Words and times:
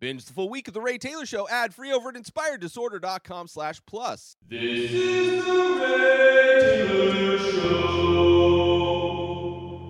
Binge 0.00 0.24
the 0.24 0.32
full 0.32 0.48
week 0.48 0.66
of 0.66 0.72
The 0.72 0.80
Ray 0.80 0.96
Taylor 0.96 1.26
Show 1.26 1.46
ad 1.50 1.74
free 1.74 1.92
over 1.92 2.08
at 2.08 2.14
inspireddisorder.com 2.14 3.48
slash 3.48 3.82
plus. 3.84 4.34
This 4.48 4.90
is 4.90 5.44
the 5.44 5.52
Ray 5.78 6.86
Taylor 6.88 7.38
Show. 7.38 8.00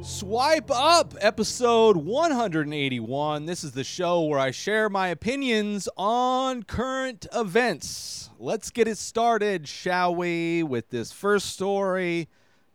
Swipe 0.03 0.73
Up, 0.73 1.15
episode 1.21 1.97
181. 1.97 3.47
This 3.47 3.63
is 3.63 3.71
the 3.71 3.85
show 3.85 4.23
where 4.23 4.41
I 4.41 4.51
share 4.51 4.89
my 4.89 5.07
opinions 5.07 5.89
on 5.97 6.65
current 6.65 7.29
events. 7.33 8.31
Let's 8.37 8.71
get 8.71 8.89
it 8.89 8.99
started, 8.99 9.69
shall 9.69 10.13
we, 10.13 10.65
with 10.65 10.91
this 10.91 11.13
first 11.13 11.51
story. 11.51 12.29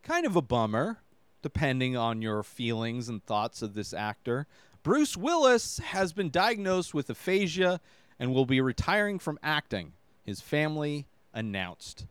Kind 0.03 0.25
of 0.25 0.37
a 0.37 0.41
bummer, 0.41 1.01
depending 1.41 1.97
on 1.97 2.21
your 2.21 2.43
feelings 2.43 3.09
and 3.09 3.21
thoughts 3.21 3.61
of 3.61 3.73
this 3.73 3.93
actor. 3.93 4.47
Bruce 4.85 5.17
Willis 5.17 5.79
has 5.79 6.13
been 6.13 6.29
diagnosed 6.29 6.93
with 6.93 7.09
aphasia 7.09 7.81
and 8.19 8.35
will 8.35 8.45
be 8.45 8.61
retiring 8.61 9.17
from 9.17 9.39
acting. 9.41 9.93
His 10.23 10.41
family 10.41 11.07
announced, 11.33 12.05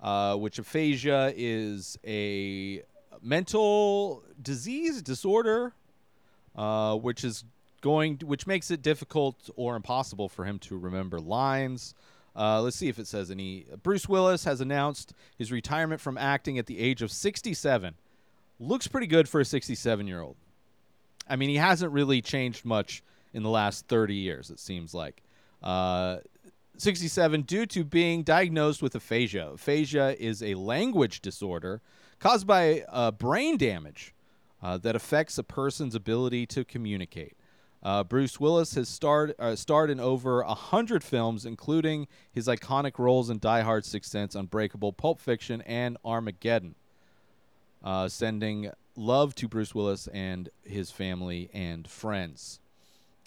uh, 0.00 0.34
which 0.36 0.58
aphasia 0.58 1.34
is 1.36 1.98
a 2.06 2.82
mental 3.20 4.24
disease 4.40 5.02
disorder, 5.02 5.74
uh, 6.56 6.96
which 6.96 7.22
is 7.22 7.44
going, 7.82 8.16
which 8.24 8.46
makes 8.46 8.70
it 8.70 8.80
difficult 8.80 9.50
or 9.54 9.76
impossible 9.76 10.30
for 10.30 10.46
him 10.46 10.58
to 10.60 10.78
remember 10.78 11.20
lines. 11.20 11.94
Uh, 12.34 12.62
let's 12.62 12.76
see 12.76 12.88
if 12.88 12.98
it 12.98 13.06
says 13.06 13.30
any. 13.30 13.66
Bruce 13.82 14.08
Willis 14.08 14.44
has 14.44 14.62
announced 14.62 15.12
his 15.36 15.52
retirement 15.52 16.00
from 16.00 16.16
acting 16.16 16.58
at 16.58 16.64
the 16.64 16.78
age 16.78 17.02
of 17.02 17.12
67. 17.12 17.92
Looks 18.58 18.88
pretty 18.88 19.06
good 19.06 19.28
for 19.28 19.38
a 19.38 19.44
67 19.44 20.06
year 20.06 20.22
old. 20.22 20.36
I 21.28 21.36
mean, 21.36 21.48
he 21.48 21.56
hasn't 21.56 21.92
really 21.92 22.22
changed 22.22 22.64
much 22.64 23.02
in 23.32 23.42
the 23.42 23.50
last 23.50 23.86
30 23.88 24.14
years, 24.14 24.50
it 24.50 24.60
seems 24.60 24.94
like. 24.94 25.22
Uh, 25.62 26.18
67 26.78 27.42
due 27.42 27.66
to 27.66 27.84
being 27.84 28.22
diagnosed 28.22 28.82
with 28.82 28.94
aphasia. 28.94 29.52
Aphasia 29.54 30.16
is 30.22 30.42
a 30.42 30.54
language 30.54 31.20
disorder 31.20 31.80
caused 32.18 32.46
by 32.46 32.84
uh, 32.88 33.10
brain 33.10 33.56
damage 33.56 34.14
uh, 34.62 34.76
that 34.78 34.94
affects 34.96 35.38
a 35.38 35.42
person's 35.42 35.94
ability 35.94 36.46
to 36.46 36.64
communicate. 36.64 37.36
Uh, 37.82 38.02
Bruce 38.02 38.40
Willis 38.40 38.74
has 38.74 38.88
starred, 38.88 39.34
uh, 39.38 39.54
starred 39.54 39.90
in 39.90 40.00
over 40.00 40.42
100 40.42 41.04
films, 41.04 41.46
including 41.46 42.08
his 42.32 42.48
iconic 42.48 42.98
roles 42.98 43.30
in 43.30 43.38
Die 43.38 43.60
Hard, 43.60 43.84
Sixth 43.84 44.10
Sense, 44.10 44.34
Unbreakable, 44.34 44.92
Pulp 44.92 45.20
Fiction, 45.20 45.60
and 45.62 45.96
Armageddon. 46.04 46.74
Uh, 47.84 48.08
sending 48.08 48.70
love 48.96 49.34
to 49.36 49.48
Bruce 49.48 49.74
Willis 49.74 50.08
and 50.08 50.48
his 50.64 50.90
family 50.90 51.50
and 51.52 51.88
friends. 51.88 52.60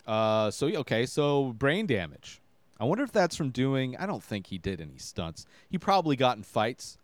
Uh, 0.06 0.50
so 0.50 0.68
okay, 0.68 1.06
so 1.06 1.54
brain 1.54 1.86
damage. 1.86 2.42
I 2.80 2.86
wonder 2.86 3.04
if 3.04 3.12
that's 3.12 3.36
from 3.36 3.50
doing. 3.50 3.96
I 3.98 4.06
don't 4.06 4.24
think 4.24 4.48
he 4.48 4.58
did 4.58 4.80
any 4.80 4.98
stunts. 4.98 5.46
He 5.70 5.78
probably 5.78 6.16
got 6.16 6.38
in 6.38 6.44
fights. 6.44 6.98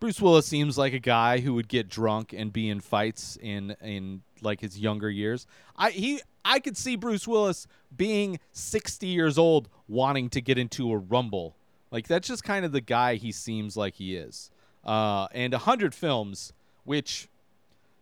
Bruce 0.00 0.20
Willis 0.20 0.46
seems 0.46 0.76
like 0.76 0.92
a 0.92 0.98
guy 0.98 1.40
who 1.40 1.54
would 1.54 1.68
get 1.68 1.88
drunk 1.88 2.34
and 2.36 2.52
be 2.52 2.68
in 2.68 2.80
fights 2.80 3.38
in 3.40 3.76
in 3.80 4.22
like 4.42 4.60
his 4.60 4.78
younger 4.78 5.08
years. 5.08 5.46
I 5.76 5.90
he 5.90 6.20
I 6.44 6.58
could 6.58 6.76
see 6.76 6.96
Bruce 6.96 7.26
Willis 7.26 7.66
being 7.96 8.38
60 8.52 9.06
years 9.06 9.38
old 9.38 9.68
wanting 9.88 10.28
to 10.30 10.40
get 10.40 10.58
into 10.58 10.92
a 10.92 10.98
rumble. 10.98 11.56
Like 11.90 12.08
that's 12.08 12.28
just 12.28 12.44
kind 12.44 12.64
of 12.64 12.72
the 12.72 12.80
guy 12.80 13.14
he 13.14 13.32
seems 13.32 13.76
like 13.76 13.94
he 13.94 14.16
is. 14.16 14.50
Uh, 14.84 15.26
and 15.32 15.52
100 15.52 15.94
films, 15.94 16.52
which 16.84 17.28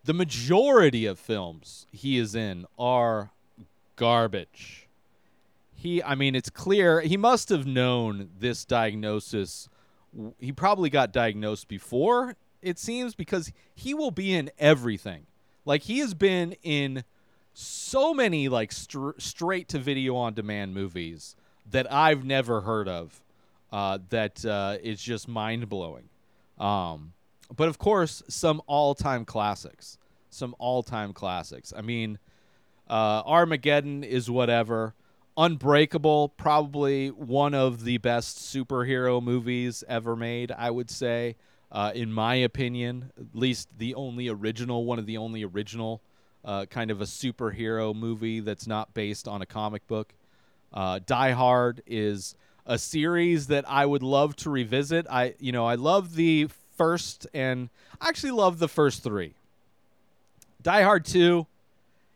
the 0.04 0.14
majority 0.14 1.06
of 1.06 1.18
films 1.18 1.86
he 1.90 2.18
is 2.18 2.34
in 2.34 2.66
are 2.78 3.30
garbage. 3.96 4.88
He, 5.74 6.02
I 6.02 6.14
mean, 6.14 6.34
it's 6.34 6.50
clear 6.50 7.00
he 7.00 7.16
must 7.16 7.48
have 7.48 7.66
known 7.66 8.30
this 8.38 8.64
diagnosis. 8.64 9.68
He 10.38 10.52
probably 10.52 10.90
got 10.90 11.12
diagnosed 11.12 11.68
before, 11.68 12.36
it 12.62 12.78
seems, 12.78 13.14
because 13.14 13.52
he 13.74 13.94
will 13.94 14.10
be 14.10 14.32
in 14.32 14.50
everything. 14.58 15.26
Like 15.64 15.82
he 15.82 15.98
has 15.98 16.14
been 16.14 16.54
in 16.62 17.04
so 17.54 18.12
many 18.12 18.48
like 18.48 18.72
str- 18.72 19.18
straight 19.18 19.68
to 19.68 19.78
video 19.78 20.16
on 20.16 20.34
demand 20.34 20.74
movies 20.74 21.36
that 21.70 21.90
I've 21.90 22.24
never 22.24 22.62
heard 22.62 22.88
of. 22.88 23.20
Uh, 23.72 23.98
that 24.10 24.44
uh, 24.44 24.76
is 24.84 25.02
just 25.02 25.26
mind 25.26 25.68
blowing. 25.68 26.08
Um, 26.60 27.12
but 27.56 27.68
of 27.68 27.78
course, 27.78 28.22
some 28.28 28.60
all 28.66 28.94
time 28.94 29.24
classics. 29.24 29.98
Some 30.30 30.54
all 30.58 30.82
time 30.82 31.12
classics. 31.12 31.72
I 31.76 31.80
mean, 31.80 32.18
uh, 32.88 33.22
Armageddon 33.24 34.04
is 34.04 34.30
whatever. 34.30 34.94
Unbreakable, 35.36 36.28
probably 36.30 37.08
one 37.08 37.54
of 37.54 37.84
the 37.84 37.98
best 37.98 38.38
superhero 38.38 39.22
movies 39.22 39.82
ever 39.88 40.14
made, 40.14 40.52
I 40.52 40.70
would 40.70 40.90
say, 40.90 41.36
uh, 41.72 41.90
in 41.94 42.12
my 42.12 42.36
opinion. 42.36 43.10
At 43.18 43.36
least 43.36 43.68
the 43.76 43.94
only 43.94 44.28
original, 44.28 44.84
one 44.84 44.98
of 44.98 45.06
the 45.06 45.16
only 45.16 45.44
original 45.44 46.02
uh, 46.44 46.66
kind 46.66 46.90
of 46.90 47.00
a 47.00 47.04
superhero 47.04 47.94
movie 47.94 48.40
that's 48.40 48.66
not 48.66 48.94
based 48.94 49.26
on 49.26 49.42
a 49.42 49.46
comic 49.46 49.86
book. 49.86 50.14
Uh, 50.72 51.00
Die 51.04 51.30
Hard 51.32 51.82
is 51.86 52.36
a 52.66 52.78
series 52.78 53.48
that 53.48 53.64
I 53.68 53.86
would 53.86 54.02
love 54.02 54.36
to 54.36 54.50
revisit. 54.50 55.06
I, 55.10 55.34
you 55.38 55.52
know, 55.52 55.66
I 55.66 55.74
love 55.74 56.14
the 56.14 56.48
first 56.76 57.26
and 57.34 57.68
I 58.00 58.08
actually 58.08 58.32
love 58.32 58.58
the 58.58 58.68
first 58.68 59.02
three. 59.02 59.34
Die 60.62 60.82
Hard 60.82 61.04
2 61.04 61.46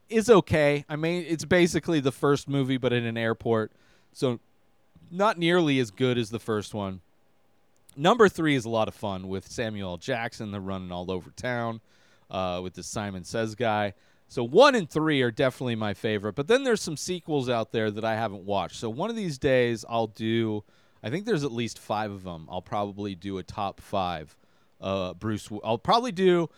is 0.08 0.30
okay. 0.30 0.84
I 0.88 0.96
mean, 0.96 1.24
it's 1.28 1.44
basically 1.44 2.00
the 2.00 2.12
first 2.12 2.48
movie, 2.48 2.78
but 2.78 2.92
in 2.92 3.04
an 3.04 3.16
airport. 3.16 3.72
So, 4.12 4.40
not 5.10 5.38
nearly 5.38 5.78
as 5.78 5.90
good 5.90 6.18
as 6.18 6.30
the 6.30 6.38
first 6.38 6.74
one. 6.74 7.00
Number 7.96 8.28
three 8.28 8.54
is 8.54 8.64
a 8.64 8.70
lot 8.70 8.88
of 8.88 8.94
fun 8.94 9.28
with 9.28 9.48
Samuel. 9.48 9.96
Jackson. 9.96 10.50
They're 10.50 10.60
running 10.60 10.92
all 10.92 11.10
over 11.10 11.30
town 11.30 11.80
uh, 12.30 12.60
with 12.62 12.74
the 12.74 12.82
Simon 12.82 13.24
Says 13.24 13.54
guy. 13.54 13.94
So, 14.28 14.44
one 14.44 14.74
and 14.74 14.88
three 14.88 15.22
are 15.22 15.30
definitely 15.30 15.76
my 15.76 15.94
favorite. 15.94 16.34
But 16.34 16.48
then 16.48 16.62
there's 16.62 16.82
some 16.82 16.96
sequels 16.96 17.48
out 17.48 17.72
there 17.72 17.90
that 17.90 18.04
I 18.04 18.14
haven't 18.14 18.44
watched. 18.44 18.76
So, 18.76 18.90
one 18.90 19.10
of 19.10 19.16
these 19.16 19.38
days, 19.38 19.84
I'll 19.88 20.06
do, 20.06 20.64
I 21.02 21.10
think 21.10 21.24
there's 21.24 21.44
at 21.44 21.52
least 21.52 21.78
five 21.78 22.10
of 22.10 22.24
them. 22.24 22.46
I'll 22.50 22.62
probably 22.62 23.14
do 23.14 23.38
a 23.38 23.42
top 23.42 23.80
five. 23.80 24.36
Uh, 24.80 25.14
Bruce, 25.14 25.48
I'll 25.64 25.78
probably 25.78 26.12
do 26.12 26.48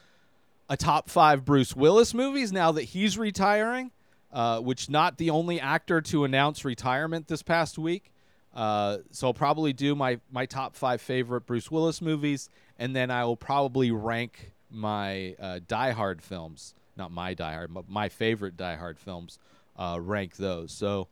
a 0.69 0.77
top 0.77 1.09
five 1.09 1.45
Bruce 1.45 1.75
Willis 1.75 2.15
movies 2.15 2.53
now 2.53 2.73
that 2.73 2.85
he's 2.85 3.19
retiring, 3.19 3.91
uh, 4.33 4.61
which 4.61 4.89
not 4.89 5.19
the 5.19 5.31
only 5.31 5.61
actor 5.61 6.01
to 6.01 6.25
announce 6.25 6.65
retirement 6.65 7.29
this 7.29 7.43
past 7.43 7.79
week. 7.79 8.13
Uh, 8.55 8.99
so 9.11 9.29
I'll 9.29 9.35
probably 9.35 9.73
do 9.73 9.95
my 9.95 10.19
my 10.31 10.47
top 10.47 10.75
five 10.75 11.01
favorite 11.01 11.43
Bruce 11.43 11.71
Willis 11.71 12.03
movies, 12.03 12.49
and 12.79 12.95
then 12.95 13.11
I 13.11 13.25
will 13.25 13.37
probably 13.37 13.91
rank 13.91 14.53
my 14.71 15.35
uh, 15.41 15.61
Die 15.67 15.91
Hard 15.93 16.23
films, 16.23 16.75
not 16.97 17.11
my 17.13 17.35
Die 17.35 17.53
Hard, 17.53 17.73
but 17.73 17.89
my 17.89 18.09
favorite 18.09 18.57
Die 18.57 18.77
Hard 18.77 18.99
films. 18.99 19.39
Uh, 19.77 19.99
rank 20.01 20.37
those. 20.37 20.73
So 20.73 21.09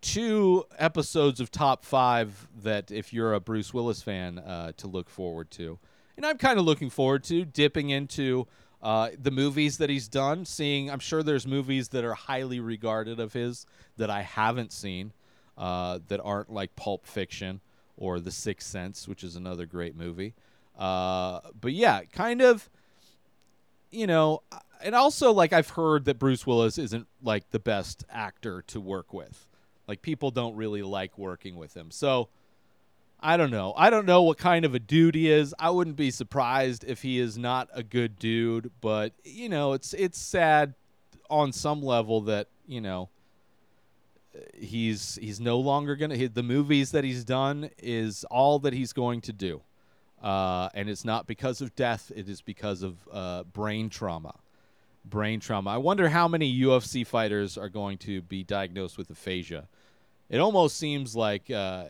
two 0.00 0.64
episodes 0.78 1.40
of 1.40 1.50
top 1.50 1.84
five 1.84 2.46
that 2.62 2.90
if 2.90 3.12
you're 3.12 3.32
a 3.34 3.40
Bruce 3.40 3.72
Willis 3.72 4.02
fan 4.02 4.38
uh, 4.38 4.72
to 4.76 4.86
look 4.86 5.08
forward 5.08 5.50
to, 5.52 5.78
and 6.16 6.26
I'm 6.26 6.38
kind 6.38 6.58
of 6.58 6.64
looking 6.64 6.90
forward 6.90 7.24
to 7.24 7.44
dipping 7.44 7.90
into 7.90 8.46
uh, 8.82 9.10
the 9.20 9.30
movies 9.30 9.78
that 9.78 9.90
he's 9.90 10.08
done, 10.08 10.44
seeing, 10.44 10.90
I'm 10.90 10.98
sure 10.98 11.22
there's 11.22 11.46
movies 11.46 11.88
that 11.90 12.04
are 12.04 12.14
highly 12.14 12.60
regarded 12.60 13.20
of 13.20 13.32
his 13.32 13.64
that 13.96 14.10
I 14.10 14.22
haven't 14.22 14.72
seen, 14.72 15.12
uh, 15.56 16.00
that 16.08 16.20
aren't 16.22 16.50
like 16.50 16.74
Pulp 16.74 17.06
Fiction 17.06 17.60
or 17.96 18.18
The 18.18 18.32
Sixth 18.32 18.68
Sense, 18.68 19.06
which 19.06 19.22
is 19.22 19.36
another 19.36 19.66
great 19.66 19.96
movie. 19.96 20.34
Uh, 20.76 21.40
but 21.60 21.72
yeah, 21.72 22.02
kind 22.12 22.42
of, 22.42 22.68
you 23.90 24.06
know, 24.06 24.42
and 24.82 24.94
also 24.94 25.32
like 25.32 25.52
I've 25.52 25.70
heard 25.70 26.06
that 26.06 26.18
Bruce 26.18 26.46
Willis 26.46 26.78
isn't 26.78 27.06
like 27.22 27.50
the 27.50 27.60
best 27.60 28.04
actor 28.10 28.62
to 28.68 28.80
work 28.80 29.12
with. 29.12 29.46
Like 29.86 30.02
people 30.02 30.30
don't 30.30 30.56
really 30.56 30.82
like 30.82 31.16
working 31.18 31.56
with 31.56 31.76
him. 31.76 31.90
So 31.90 32.30
I 33.22 33.36
don't 33.36 33.50
know. 33.50 33.72
I 33.76 33.88
don't 33.88 34.04
know 34.04 34.22
what 34.22 34.36
kind 34.36 34.64
of 34.64 34.74
a 34.74 34.80
dude 34.80 35.14
he 35.14 35.30
is. 35.30 35.54
I 35.58 35.70
wouldn't 35.70 35.96
be 35.96 36.10
surprised 36.10 36.84
if 36.84 37.02
he 37.02 37.20
is 37.20 37.38
not 37.38 37.68
a 37.72 37.84
good 37.84 38.18
dude, 38.18 38.72
but 38.80 39.12
you 39.24 39.48
know, 39.48 39.74
it's 39.74 39.94
it's 39.94 40.18
sad 40.18 40.74
on 41.30 41.52
some 41.52 41.82
level 41.82 42.22
that, 42.22 42.48
you 42.66 42.80
know, 42.80 43.10
he's 44.54 45.16
he's 45.22 45.40
no 45.40 45.58
longer 45.58 45.94
going 45.94 46.10
to 46.10 46.28
the 46.28 46.42
movies 46.42 46.90
that 46.90 47.04
he's 47.04 47.24
done 47.24 47.70
is 47.78 48.24
all 48.24 48.58
that 48.58 48.72
he's 48.72 48.92
going 48.92 49.20
to 49.22 49.32
do. 49.32 49.62
Uh, 50.20 50.68
and 50.74 50.88
it's 50.88 51.04
not 51.04 51.26
because 51.26 51.60
of 51.60 51.74
death, 51.74 52.10
it 52.14 52.28
is 52.28 52.40
because 52.40 52.82
of 52.82 52.96
uh, 53.12 53.44
brain 53.44 53.88
trauma. 53.88 54.34
Brain 55.04 55.40
trauma. 55.40 55.70
I 55.70 55.78
wonder 55.78 56.08
how 56.08 56.28
many 56.28 56.60
UFC 56.60 57.06
fighters 57.06 57.58
are 57.58 57.68
going 57.68 57.98
to 57.98 58.22
be 58.22 58.44
diagnosed 58.44 58.98
with 58.98 59.10
aphasia. 59.10 59.68
It 60.28 60.38
almost 60.38 60.76
seems 60.76 61.16
like 61.16 61.50
uh, 61.50 61.86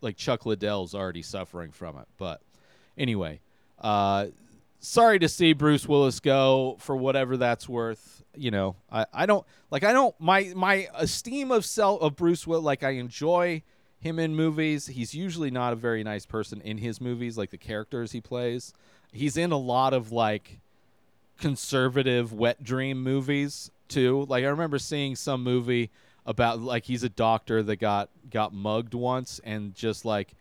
like 0.00 0.16
Chuck 0.16 0.46
Liddell's 0.46 0.94
already 0.94 1.22
suffering 1.22 1.70
from 1.70 1.98
it. 1.98 2.06
But 2.16 2.40
anyway, 2.96 3.40
uh, 3.80 4.26
sorry 4.80 5.18
to 5.18 5.28
see 5.28 5.52
Bruce 5.52 5.86
Willis 5.88 6.20
go 6.20 6.76
for 6.80 6.96
whatever 6.96 7.36
that's 7.36 7.68
worth. 7.68 8.24
you 8.34 8.50
know, 8.50 8.76
I, 8.90 9.06
I 9.12 9.26
don't 9.26 9.44
like 9.70 9.84
I 9.84 9.92
don't 9.92 10.14
my 10.20 10.52
my 10.54 10.88
esteem 10.94 11.50
of 11.50 11.64
self 11.64 12.00
of 12.00 12.16
Bruce 12.16 12.46
Will 12.46 12.62
like 12.62 12.82
I 12.82 12.90
enjoy 12.90 13.62
him 14.00 14.18
in 14.18 14.34
movies. 14.34 14.86
He's 14.86 15.14
usually 15.14 15.50
not 15.50 15.72
a 15.72 15.76
very 15.76 16.04
nice 16.04 16.24
person 16.24 16.60
in 16.60 16.78
his 16.78 17.00
movies, 17.00 17.36
like 17.36 17.50
the 17.50 17.58
characters 17.58 18.12
he 18.12 18.20
plays. 18.20 18.72
He's 19.12 19.36
in 19.36 19.50
a 19.52 19.58
lot 19.58 19.92
of 19.92 20.12
like 20.12 20.60
conservative 21.38 22.32
wet 22.32 22.62
dream 22.62 23.02
movies 23.02 23.70
too. 23.88 24.26
Like 24.28 24.44
I 24.44 24.48
remember 24.48 24.78
seeing 24.78 25.16
some 25.16 25.42
movie 25.42 25.90
about 26.28 26.60
like 26.60 26.84
he's 26.84 27.02
a 27.02 27.08
doctor 27.08 27.62
that 27.62 27.76
got 27.76 28.10
got 28.30 28.52
mugged 28.52 28.92
once 28.92 29.40
and 29.42 29.74
just 29.74 30.04
like 30.04 30.34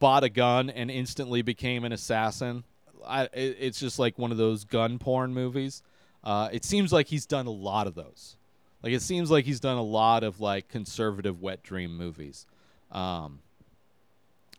bought 0.00 0.24
a 0.24 0.28
gun 0.28 0.68
and 0.68 0.90
instantly 0.90 1.42
became 1.42 1.84
an 1.84 1.92
assassin. 1.92 2.64
I, 3.06 3.22
it, 3.32 3.56
it's 3.60 3.78
just 3.78 4.00
like 4.00 4.18
one 4.18 4.32
of 4.32 4.36
those 4.36 4.64
gun 4.64 4.98
porn 4.98 5.32
movies. 5.32 5.84
Uh, 6.24 6.48
it 6.52 6.64
seems 6.64 6.92
like 6.92 7.06
he's 7.06 7.24
done 7.24 7.46
a 7.46 7.52
lot 7.52 7.86
of 7.86 7.94
those. 7.94 8.36
Like 8.82 8.92
it 8.92 9.00
seems 9.00 9.30
like 9.30 9.44
he's 9.44 9.60
done 9.60 9.76
a 9.76 9.82
lot 9.82 10.24
of 10.24 10.40
like 10.40 10.66
conservative 10.68 11.40
wet 11.40 11.62
dream 11.62 11.96
movies. 11.96 12.44
Um, 12.90 13.38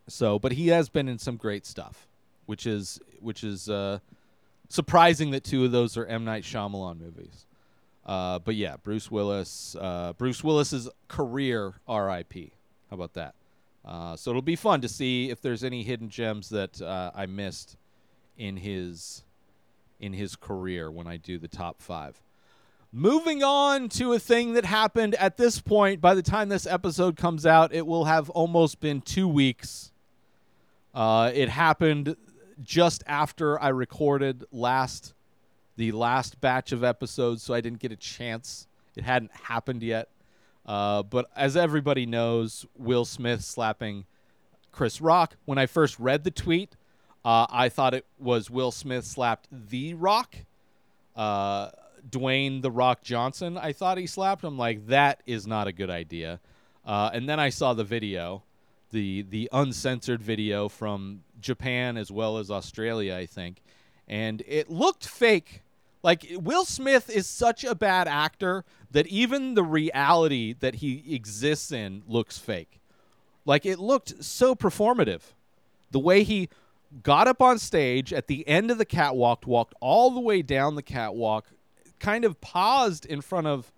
so, 0.07 0.39
but 0.39 0.53
he 0.53 0.69
has 0.69 0.87
been 0.87 1.09
in 1.09 1.19
some 1.19 1.35
great 1.35 1.65
stuff, 1.65 2.07
which 2.45 2.65
is 2.65 3.01
which 3.19 3.43
is 3.43 3.69
uh, 3.69 3.99
surprising 4.69 5.31
that 5.31 5.43
two 5.43 5.65
of 5.65 5.73
those 5.73 5.97
are 5.97 6.05
M 6.05 6.23
Night 6.23 6.43
Shyamalan 6.43 7.01
movies. 7.01 7.46
Uh, 8.07 8.39
but 8.39 8.55
yeah, 8.55 8.77
Bruce 8.81 9.11
Willis. 9.11 9.75
Uh, 9.79 10.13
Bruce 10.17 10.43
Willis's 10.43 10.89
career, 11.09 11.73
R.I.P. 11.87 12.53
How 12.89 12.95
about 12.95 13.13
that? 13.15 13.35
Uh, 13.83 14.15
so 14.15 14.31
it'll 14.31 14.41
be 14.41 14.55
fun 14.55 14.81
to 14.81 14.89
see 14.89 15.29
if 15.29 15.41
there's 15.41 15.63
any 15.63 15.83
hidden 15.83 16.09
gems 16.09 16.49
that 16.49 16.81
uh, 16.81 17.11
I 17.13 17.25
missed 17.25 17.77
in 18.37 18.57
his 18.57 19.23
in 19.99 20.13
his 20.13 20.35
career 20.35 20.91
when 20.91 21.07
I 21.07 21.17
do 21.17 21.39
the 21.39 21.47
top 21.47 21.81
five. 21.81 22.21
Moving 22.91 23.43
on 23.43 23.89
to 23.89 24.13
a 24.13 24.19
thing 24.19 24.53
that 24.53 24.63
happened 24.63 25.15
at 25.15 25.37
this 25.37 25.59
point. 25.59 26.01
By 26.01 26.13
the 26.13 26.21
time 26.21 26.49
this 26.49 26.67
episode 26.67 27.17
comes 27.17 27.45
out, 27.45 27.73
it 27.73 27.85
will 27.85 28.05
have 28.05 28.29
almost 28.29 28.79
been 28.79 29.01
two 29.01 29.27
weeks. 29.27 29.91
Uh, 30.93 31.31
it 31.33 31.49
happened 31.49 32.15
just 32.61 33.03
after 33.07 33.61
I 33.61 33.69
recorded 33.69 34.45
last 34.51 35.13
the 35.77 35.91
last 35.93 36.41
batch 36.41 36.71
of 36.71 36.83
episodes, 36.83 37.41
so 37.41 37.53
I 37.53 37.61
didn't 37.61 37.79
get 37.79 37.91
a 37.91 37.95
chance. 37.95 38.67
It 38.95 39.03
hadn't 39.03 39.31
happened 39.31 39.83
yet. 39.83 40.09
Uh, 40.65 41.03
but 41.03 41.29
as 41.35 41.55
everybody 41.55 42.05
knows, 42.05 42.65
Will 42.77 43.05
Smith 43.05 43.43
slapping 43.43 44.05
Chris 44.73 44.99
Rock. 44.99 45.37
When 45.45 45.57
I 45.57 45.65
first 45.65 45.97
read 45.97 46.23
the 46.23 46.31
tweet, 46.31 46.75
uh, 47.23 47.47
I 47.49 47.69
thought 47.69 47.93
it 47.93 48.05
was 48.19 48.49
Will 48.49 48.71
Smith 48.71 49.05
slapped 49.05 49.47
The 49.51 49.93
Rock. 49.93 50.35
Uh, 51.15 51.69
Dwayne 52.09 52.61
The 52.61 52.71
Rock 52.71 53.03
Johnson, 53.03 53.57
I 53.57 53.73
thought 53.73 53.97
he 53.97 54.07
slapped. 54.07 54.43
I'm 54.43 54.57
like, 54.57 54.87
that 54.87 55.21
is 55.25 55.47
not 55.47 55.67
a 55.67 55.71
good 55.71 55.89
idea. 55.89 56.39
Uh, 56.85 57.09
and 57.11 57.27
then 57.27 57.39
I 57.39 57.49
saw 57.49 57.73
the 57.73 57.83
video, 57.83 58.43
the 58.91 59.23
the 59.23 59.49
uncensored 59.51 60.21
video 60.21 60.69
from 60.69 61.23
Japan 61.41 61.97
as 61.97 62.11
well 62.11 62.37
as 62.37 62.49
Australia, 62.49 63.15
I 63.15 63.25
think, 63.25 63.61
and 64.07 64.41
it 64.47 64.69
looked 64.69 65.05
fake. 65.05 65.63
Like 66.03 66.25
Will 66.31 66.65
Smith 66.65 67.09
is 67.09 67.27
such 67.27 67.63
a 67.63 67.75
bad 67.75 68.07
actor 68.07 68.63
that 68.91 69.07
even 69.07 69.55
the 69.55 69.63
reality 69.63 70.53
that 70.59 70.75
he 70.75 71.03
exists 71.13 71.71
in 71.71 72.03
looks 72.07 72.37
fake. 72.37 72.79
Like 73.45 73.65
it 73.65 73.79
looked 73.79 74.23
so 74.23 74.55
performative. 74.55 75.21
The 75.91 75.99
way 75.99 76.23
he 76.23 76.49
got 77.03 77.27
up 77.27 77.41
on 77.41 77.59
stage 77.59 78.13
at 78.13 78.27
the 78.27 78.47
end 78.47 78.71
of 78.71 78.77
the 78.77 78.85
catwalk, 78.85 79.45
walked 79.45 79.73
all 79.81 80.11
the 80.11 80.19
way 80.19 80.41
down 80.41 80.75
the 80.75 80.83
catwalk, 80.83 81.47
kind 81.99 82.25
of 82.25 82.39
paused 82.41 83.05
in 83.05 83.21
front 83.21 83.47
of 83.47 83.71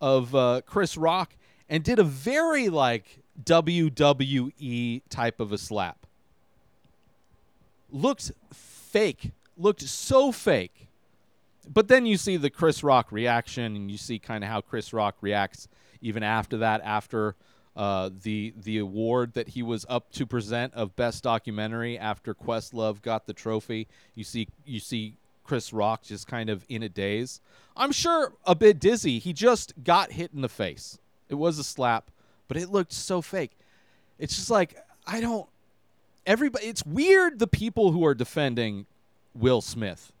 of 0.00 0.34
uh, 0.34 0.62
Chris 0.66 0.96
Rock 0.96 1.36
and 1.68 1.84
did 1.84 1.98
a 1.98 2.04
very 2.04 2.68
like 2.68 3.22
WWE 3.42 5.02
type 5.08 5.40
of 5.40 5.52
a 5.52 5.58
slap. 5.58 6.06
Looked 7.90 8.32
fake. 8.52 9.30
Looked 9.56 9.82
so 9.82 10.32
fake. 10.32 10.88
But 11.68 11.88
then 11.88 12.06
you 12.06 12.16
see 12.16 12.36
the 12.36 12.50
Chris 12.50 12.82
Rock 12.82 13.12
reaction, 13.12 13.76
and 13.76 13.90
you 13.90 13.98
see 13.98 14.18
kind 14.18 14.42
of 14.42 14.50
how 14.50 14.60
Chris 14.60 14.92
Rock 14.92 15.16
reacts 15.20 15.68
even 16.00 16.22
after 16.22 16.58
that, 16.58 16.80
after 16.84 17.36
uh, 17.76 18.10
the 18.22 18.52
the 18.56 18.78
award 18.78 19.32
that 19.34 19.48
he 19.48 19.62
was 19.62 19.86
up 19.88 20.10
to 20.12 20.26
present 20.26 20.74
of 20.74 20.94
best 20.96 21.22
documentary 21.22 21.98
after 21.98 22.34
Questlove 22.34 23.00
got 23.00 23.26
the 23.26 23.32
trophy. 23.32 23.88
You 24.14 24.24
see 24.24 24.48
you 24.66 24.80
see 24.80 25.16
Chris 25.44 25.72
Rock 25.72 26.02
just 26.02 26.26
kind 26.26 26.50
of 26.50 26.64
in 26.68 26.82
a 26.82 26.88
daze. 26.88 27.40
I'm 27.76 27.92
sure 27.92 28.34
a 28.44 28.54
bit 28.54 28.78
dizzy. 28.78 29.18
He 29.18 29.32
just 29.32 29.72
got 29.82 30.12
hit 30.12 30.32
in 30.34 30.42
the 30.42 30.48
face. 30.48 30.98
It 31.28 31.36
was 31.36 31.58
a 31.58 31.64
slap, 31.64 32.10
but 32.48 32.56
it 32.56 32.68
looked 32.68 32.92
so 32.92 33.22
fake. 33.22 33.52
It's 34.18 34.36
just 34.36 34.50
like 34.50 34.76
I 35.06 35.20
don't 35.20 35.48
everybody 36.26 36.66
it's 36.66 36.84
weird 36.84 37.38
the 37.38 37.46
people 37.46 37.92
who 37.92 38.04
are 38.04 38.14
defending 38.14 38.86
Will 39.34 39.62
Smith. 39.62 40.12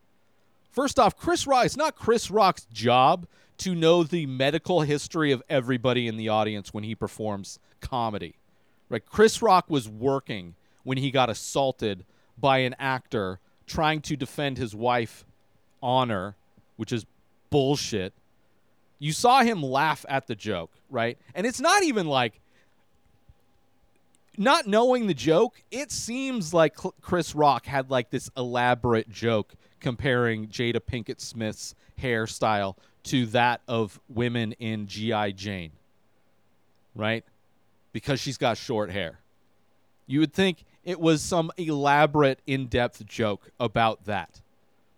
First 0.72 0.98
off, 0.98 1.16
Chris 1.16 1.46
Rock, 1.46 1.66
it's 1.66 1.76
not 1.76 1.96
Chris 1.96 2.30
Rock's 2.30 2.66
job 2.72 3.26
to 3.58 3.74
know 3.74 4.02
the 4.02 4.26
medical 4.26 4.80
history 4.80 5.30
of 5.30 5.42
everybody 5.48 6.08
in 6.08 6.16
the 6.16 6.30
audience 6.30 6.72
when 6.72 6.82
he 6.82 6.94
performs 6.94 7.58
comedy. 7.80 8.34
Right? 8.88 9.04
Chris 9.04 9.42
Rock 9.42 9.66
was 9.68 9.88
working 9.88 10.54
when 10.82 10.98
he 10.98 11.10
got 11.10 11.28
assaulted 11.28 12.04
by 12.38 12.58
an 12.58 12.74
actor 12.78 13.38
trying 13.66 14.00
to 14.00 14.16
defend 14.16 14.56
his 14.56 14.74
wife 14.74 15.24
honor, 15.82 16.36
which 16.76 16.90
is 16.90 17.04
bullshit. 17.50 18.14
You 18.98 19.12
saw 19.12 19.42
him 19.42 19.62
laugh 19.62 20.06
at 20.08 20.26
the 20.26 20.34
joke, 20.34 20.72
right? 20.90 21.18
And 21.34 21.46
it's 21.46 21.60
not 21.60 21.82
even 21.82 22.06
like 22.06 22.40
not 24.38 24.66
knowing 24.66 25.06
the 25.06 25.14
joke, 25.14 25.62
it 25.70 25.92
seems 25.92 26.54
like 26.54 26.74
Chris 27.02 27.34
Rock 27.34 27.66
had 27.66 27.90
like 27.90 28.10
this 28.10 28.30
elaborate 28.36 29.10
joke 29.10 29.54
comparing 29.82 30.48
Jada 30.48 30.80
Pinkett 30.80 31.20
Smith's 31.20 31.74
hairstyle 32.00 32.76
to 33.04 33.26
that 33.26 33.60
of 33.68 34.00
women 34.08 34.52
in 34.52 34.86
G.I. 34.86 35.32
Jane, 35.32 35.72
right? 36.94 37.24
Because 37.92 38.20
she's 38.20 38.38
got 38.38 38.56
short 38.56 38.90
hair. 38.90 39.18
You 40.06 40.20
would 40.20 40.32
think 40.32 40.64
it 40.84 40.98
was 40.98 41.20
some 41.20 41.50
elaborate, 41.56 42.40
in 42.46 42.66
depth 42.66 43.04
joke 43.06 43.50
about 43.60 44.04
that. 44.04 44.40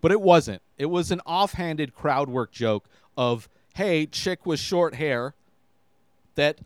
But 0.01 0.13
it 0.13 0.21
wasn't. 0.21 0.63
It 0.77 0.87
was 0.87 1.11
an 1.11 1.21
offhanded 1.27 1.95
crowd 1.95 2.29
work 2.29 2.53
joke 2.53 2.89
of, 3.17 3.49
hey, 3.75 4.07
chick 4.07 4.45
with 4.45 4.61
short 4.61 4.95
hair 4.95 5.35
that 6.35 6.59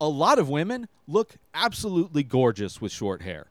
a 0.00 0.08
lot 0.08 0.38
of 0.38 0.48
women 0.48 0.88
look 1.06 1.36
absolutely 1.54 2.22
gorgeous 2.22 2.80
with 2.80 2.92
short 2.92 3.22
hair. 3.22 3.46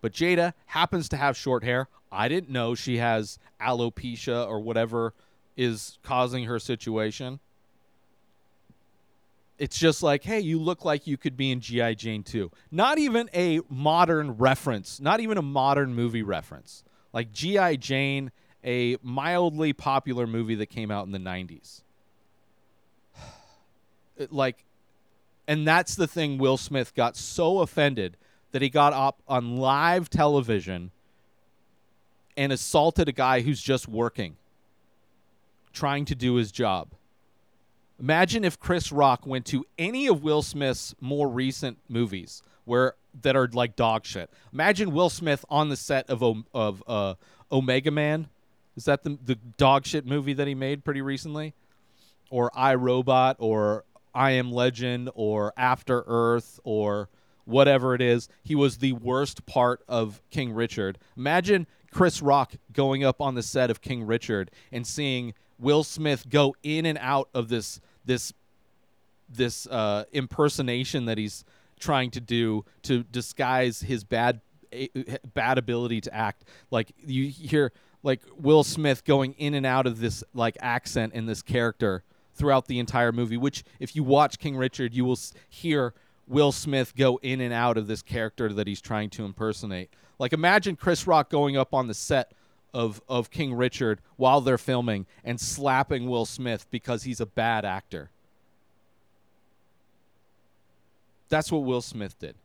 But 0.00 0.12
Jada 0.12 0.52
happens 0.66 1.08
to 1.08 1.16
have 1.16 1.36
short 1.36 1.64
hair. 1.64 1.88
I 2.16 2.28
didn't 2.28 2.48
know 2.48 2.74
she 2.74 2.96
has 2.96 3.38
alopecia 3.60 4.48
or 4.48 4.60
whatever 4.60 5.12
is 5.56 5.98
causing 6.02 6.44
her 6.44 6.58
situation. 6.58 7.40
It's 9.58 9.78
just 9.78 10.02
like, 10.02 10.22
hey, 10.22 10.40
you 10.40 10.58
look 10.58 10.84
like 10.84 11.06
you 11.06 11.16
could 11.16 11.36
be 11.36 11.50
in 11.50 11.60
G.I. 11.60 11.94
Jane 11.94 12.22
too. 12.22 12.50
Not 12.70 12.98
even 12.98 13.28
a 13.34 13.60
modern 13.68 14.32
reference, 14.32 14.98
not 15.00 15.20
even 15.20 15.38
a 15.38 15.42
modern 15.42 15.94
movie 15.94 16.22
reference. 16.22 16.84
Like 17.12 17.32
G.I. 17.32 17.76
Jane, 17.76 18.32
a 18.64 18.96
mildly 19.02 19.72
popular 19.72 20.26
movie 20.26 20.56
that 20.56 20.66
came 20.66 20.90
out 20.90 21.06
in 21.06 21.12
the 21.12 21.18
90s. 21.18 21.82
It, 24.18 24.32
like, 24.32 24.64
and 25.46 25.68
that's 25.68 25.94
the 25.94 26.06
thing 26.06 26.38
Will 26.38 26.56
Smith 26.56 26.94
got 26.94 27.18
so 27.18 27.58
offended 27.58 28.16
that 28.52 28.62
he 28.62 28.70
got 28.70 28.94
up 28.94 29.20
on 29.28 29.58
live 29.58 30.08
television 30.08 30.90
and 32.36 32.52
assaulted 32.52 33.08
a 33.08 33.12
guy 33.12 33.40
who's 33.40 33.62
just 33.62 33.88
working, 33.88 34.36
trying 35.72 36.04
to 36.06 36.14
do 36.14 36.34
his 36.34 36.52
job. 36.52 36.92
Imagine 37.98 38.44
if 38.44 38.60
Chris 38.60 38.92
Rock 38.92 39.26
went 39.26 39.46
to 39.46 39.64
any 39.78 40.06
of 40.06 40.22
Will 40.22 40.42
Smith's 40.42 40.94
more 41.00 41.28
recent 41.28 41.78
movies 41.88 42.42
where 42.64 42.94
that 43.22 43.36
are 43.36 43.48
like 43.52 43.76
dog 43.76 44.04
shit. 44.04 44.30
Imagine 44.52 44.92
Will 44.92 45.08
Smith 45.08 45.44
on 45.48 45.70
the 45.70 45.76
set 45.76 46.10
of 46.10 46.22
of 46.52 46.82
uh, 46.86 47.14
Omega 47.50 47.90
Man. 47.90 48.28
Is 48.76 48.84
that 48.84 49.02
the 49.02 49.18
the 49.24 49.36
dog 49.36 49.86
shit 49.86 50.04
movie 50.04 50.34
that 50.34 50.46
he 50.46 50.54
made 50.54 50.84
pretty 50.84 51.00
recently? 51.00 51.54
Or 52.28 52.50
I 52.54 52.74
Robot 52.74 53.36
or 53.38 53.84
I 54.14 54.32
Am 54.32 54.52
Legend 54.52 55.10
or 55.14 55.54
After 55.56 56.04
Earth 56.06 56.60
or 56.64 57.08
whatever 57.44 57.94
it 57.94 58.02
is. 58.02 58.28
He 58.42 58.54
was 58.54 58.78
the 58.78 58.92
worst 58.92 59.46
part 59.46 59.82
of 59.88 60.20
King 60.30 60.52
Richard. 60.52 60.98
Imagine 61.16 61.66
Chris 61.96 62.20
Rock 62.20 62.52
going 62.74 63.04
up 63.04 63.22
on 63.22 63.36
the 63.36 63.42
set 63.42 63.70
of 63.70 63.80
King 63.80 64.04
Richard 64.04 64.50
and 64.70 64.86
seeing 64.86 65.32
Will 65.58 65.82
Smith 65.82 66.28
go 66.28 66.54
in 66.62 66.84
and 66.84 66.98
out 67.00 67.30
of 67.32 67.48
this 67.48 67.80
this 68.04 68.34
this 69.30 69.66
uh, 69.68 70.04
impersonation 70.12 71.06
that 71.06 71.16
he's 71.16 71.42
trying 71.80 72.10
to 72.10 72.20
do 72.20 72.66
to 72.82 73.02
disguise 73.04 73.80
his 73.80 74.04
bad 74.04 74.42
bad 75.32 75.56
ability 75.56 76.02
to 76.02 76.14
act. 76.14 76.44
Like 76.70 76.92
you 76.98 77.28
hear 77.28 77.72
like 78.02 78.20
Will 78.36 78.62
Smith 78.62 79.02
going 79.06 79.32
in 79.38 79.54
and 79.54 79.64
out 79.64 79.86
of 79.86 79.98
this 79.98 80.22
like 80.34 80.58
accent 80.60 81.14
in 81.14 81.24
this 81.24 81.40
character 81.40 82.04
throughout 82.34 82.66
the 82.66 82.78
entire 82.78 83.10
movie. 83.10 83.38
Which, 83.38 83.64
if 83.80 83.96
you 83.96 84.04
watch 84.04 84.38
King 84.38 84.58
Richard, 84.58 84.92
you 84.92 85.06
will 85.06 85.18
hear 85.48 85.94
Will 86.28 86.52
Smith 86.52 86.94
go 86.94 87.18
in 87.22 87.40
and 87.40 87.54
out 87.54 87.78
of 87.78 87.86
this 87.86 88.02
character 88.02 88.52
that 88.52 88.66
he's 88.66 88.82
trying 88.82 89.08
to 89.10 89.24
impersonate. 89.24 89.88
Like, 90.18 90.32
imagine 90.32 90.76
Chris 90.76 91.06
Rock 91.06 91.30
going 91.30 91.56
up 91.56 91.74
on 91.74 91.88
the 91.88 91.94
set 91.94 92.32
of 92.72 93.00
of 93.08 93.30
King 93.30 93.54
Richard 93.54 94.00
while 94.16 94.40
they're 94.40 94.58
filming 94.58 95.06
and 95.24 95.40
slapping 95.40 96.08
Will 96.08 96.26
Smith 96.26 96.66
because 96.70 97.04
he's 97.04 97.20
a 97.20 97.26
bad 97.26 97.64
actor. 97.64 98.10
That's 101.28 101.50
what 101.50 101.64
Will 101.64 101.80
Smith 101.80 102.18
did. 102.18 102.36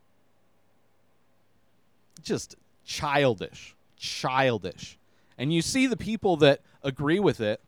Just 2.24 2.56
childish, 2.86 3.76
childish. 3.98 4.98
And 5.38 5.54
you 5.54 5.62
see 5.62 5.88
the 5.88 5.98
people 5.98 6.38
that 6.38 6.62
agree 6.84 7.20
with 7.20 7.42
it. 7.42 7.62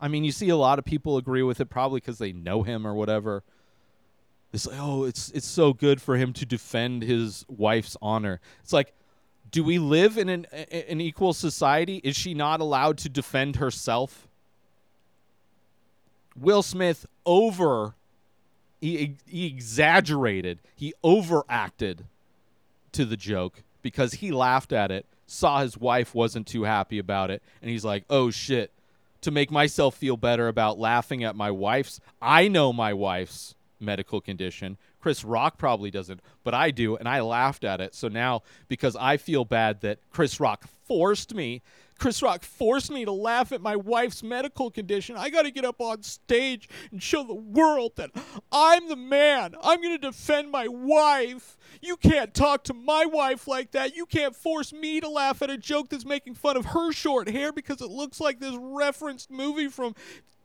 I 0.00 0.08
mean, 0.08 0.24
you 0.24 0.32
see 0.32 0.48
a 0.48 0.56
lot 0.56 0.78
of 0.78 0.84
people 0.84 1.16
agree 1.16 1.42
with 1.42 1.60
it 1.60 1.66
probably 1.66 2.00
because 2.00 2.18
they 2.18 2.32
know 2.32 2.62
him 2.62 2.86
or 2.86 2.94
whatever. 2.94 3.42
It's 4.52 4.66
like, 4.66 4.78
oh, 4.80 5.04
it's 5.04 5.30
it's 5.30 5.46
so 5.46 5.72
good 5.72 6.00
for 6.00 6.16
him 6.16 6.32
to 6.34 6.46
defend 6.46 7.02
his 7.02 7.44
wife's 7.48 7.96
honor. 8.00 8.40
It's 8.62 8.72
like, 8.72 8.94
do 9.50 9.64
we 9.64 9.78
live 9.78 10.18
in 10.18 10.28
an 10.28 10.44
an 10.46 11.00
equal 11.00 11.32
society? 11.32 12.00
Is 12.04 12.16
she 12.16 12.34
not 12.34 12.60
allowed 12.60 12.98
to 12.98 13.08
defend 13.08 13.56
herself? 13.56 14.28
Will 16.36 16.62
Smith 16.62 17.06
over 17.26 17.94
he, 18.80 19.16
he 19.26 19.46
exaggerated, 19.46 20.60
he 20.74 20.94
overacted 21.02 22.06
to 22.92 23.04
the 23.04 23.16
joke 23.16 23.62
because 23.82 24.14
he 24.14 24.30
laughed 24.30 24.72
at 24.72 24.90
it, 24.90 25.06
saw 25.26 25.60
his 25.60 25.76
wife 25.76 26.14
wasn't 26.14 26.46
too 26.46 26.62
happy 26.62 26.98
about 26.98 27.30
it, 27.30 27.42
and 27.60 27.70
he's 27.70 27.84
like, 27.84 28.04
"Oh 28.08 28.30
shit." 28.30 28.72
To 29.22 29.32
make 29.32 29.50
myself 29.50 29.96
feel 29.96 30.16
better 30.16 30.46
about 30.46 30.78
laughing 30.78 31.24
at 31.24 31.34
my 31.34 31.50
wife's, 31.50 31.98
I 32.22 32.46
know 32.46 32.72
my 32.72 32.94
wife's 32.94 33.56
medical 33.80 34.20
condition. 34.20 34.78
Chris 35.08 35.24
Rock 35.24 35.56
probably 35.56 35.90
doesn't, 35.90 36.20
but 36.44 36.52
I 36.52 36.70
do, 36.70 36.94
and 36.94 37.08
I 37.08 37.22
laughed 37.22 37.64
at 37.64 37.80
it. 37.80 37.94
So 37.94 38.08
now, 38.08 38.42
because 38.68 38.94
I 38.94 39.16
feel 39.16 39.46
bad 39.46 39.80
that 39.80 40.00
Chris 40.10 40.38
Rock 40.38 40.66
forced 40.86 41.34
me, 41.34 41.62
Chris 41.98 42.20
Rock 42.20 42.42
forced 42.42 42.90
me 42.90 43.06
to 43.06 43.12
laugh 43.12 43.50
at 43.50 43.62
my 43.62 43.74
wife's 43.74 44.22
medical 44.22 44.70
condition, 44.70 45.16
I 45.16 45.30
got 45.30 45.44
to 45.44 45.50
get 45.50 45.64
up 45.64 45.80
on 45.80 46.02
stage 46.02 46.68
and 46.92 47.02
show 47.02 47.24
the 47.24 47.32
world 47.32 47.92
that 47.96 48.10
I'm 48.52 48.90
the 48.90 48.96
man. 48.96 49.54
I'm 49.62 49.80
going 49.80 49.98
to 49.98 50.06
defend 50.08 50.50
my 50.50 50.68
wife. 50.68 51.56
You 51.80 51.96
can't 51.96 52.34
talk 52.34 52.64
to 52.64 52.74
my 52.74 53.06
wife 53.06 53.48
like 53.48 53.70
that. 53.70 53.96
You 53.96 54.04
can't 54.04 54.36
force 54.36 54.74
me 54.74 55.00
to 55.00 55.08
laugh 55.08 55.40
at 55.40 55.48
a 55.48 55.56
joke 55.56 55.88
that's 55.88 56.04
making 56.04 56.34
fun 56.34 56.58
of 56.58 56.66
her 56.66 56.92
short 56.92 57.30
hair 57.30 57.50
because 57.50 57.80
it 57.80 57.88
looks 57.88 58.20
like 58.20 58.40
this 58.40 58.58
referenced 58.60 59.30
movie 59.30 59.68
from 59.68 59.94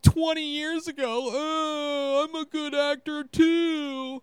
20 0.04 0.42
years 0.42 0.88
ago. 0.88 1.30
Oh, 1.34 2.26
I'm 2.30 2.36
a 2.42 2.46
good 2.46 2.74
actor 2.74 3.26
too. 3.26 4.22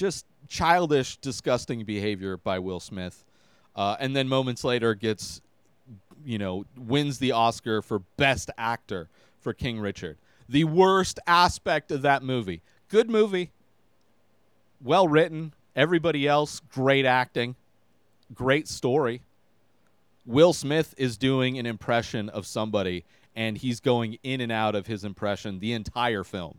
Just 0.00 0.24
childish, 0.48 1.18
disgusting 1.18 1.84
behavior 1.84 2.38
by 2.38 2.58
Will 2.58 2.80
Smith. 2.80 3.22
Uh, 3.76 3.98
and 4.00 4.16
then 4.16 4.28
moments 4.28 4.64
later 4.64 4.94
gets, 4.94 5.42
you 6.24 6.38
know, 6.38 6.64
wins 6.74 7.18
the 7.18 7.32
Oscar 7.32 7.82
for 7.82 7.98
Best 8.16 8.50
Actor 8.56 9.10
for 9.40 9.52
King 9.52 9.78
Richard. 9.78 10.16
The 10.48 10.64
worst 10.64 11.20
aspect 11.26 11.90
of 11.90 12.00
that 12.00 12.22
movie. 12.22 12.62
Good 12.88 13.10
movie. 13.10 13.50
Well 14.82 15.06
written. 15.06 15.52
Everybody 15.76 16.26
else, 16.26 16.62
great 16.72 17.04
acting. 17.04 17.54
Great 18.32 18.68
story. 18.68 19.20
Will 20.24 20.54
Smith 20.54 20.94
is 20.96 21.18
doing 21.18 21.58
an 21.58 21.66
impression 21.66 22.30
of 22.30 22.46
somebody, 22.46 23.04
and 23.36 23.58
he's 23.58 23.80
going 23.80 24.16
in 24.22 24.40
and 24.40 24.50
out 24.50 24.74
of 24.74 24.86
his 24.86 25.04
impression 25.04 25.58
the 25.58 25.74
entire 25.74 26.24
film. 26.24 26.58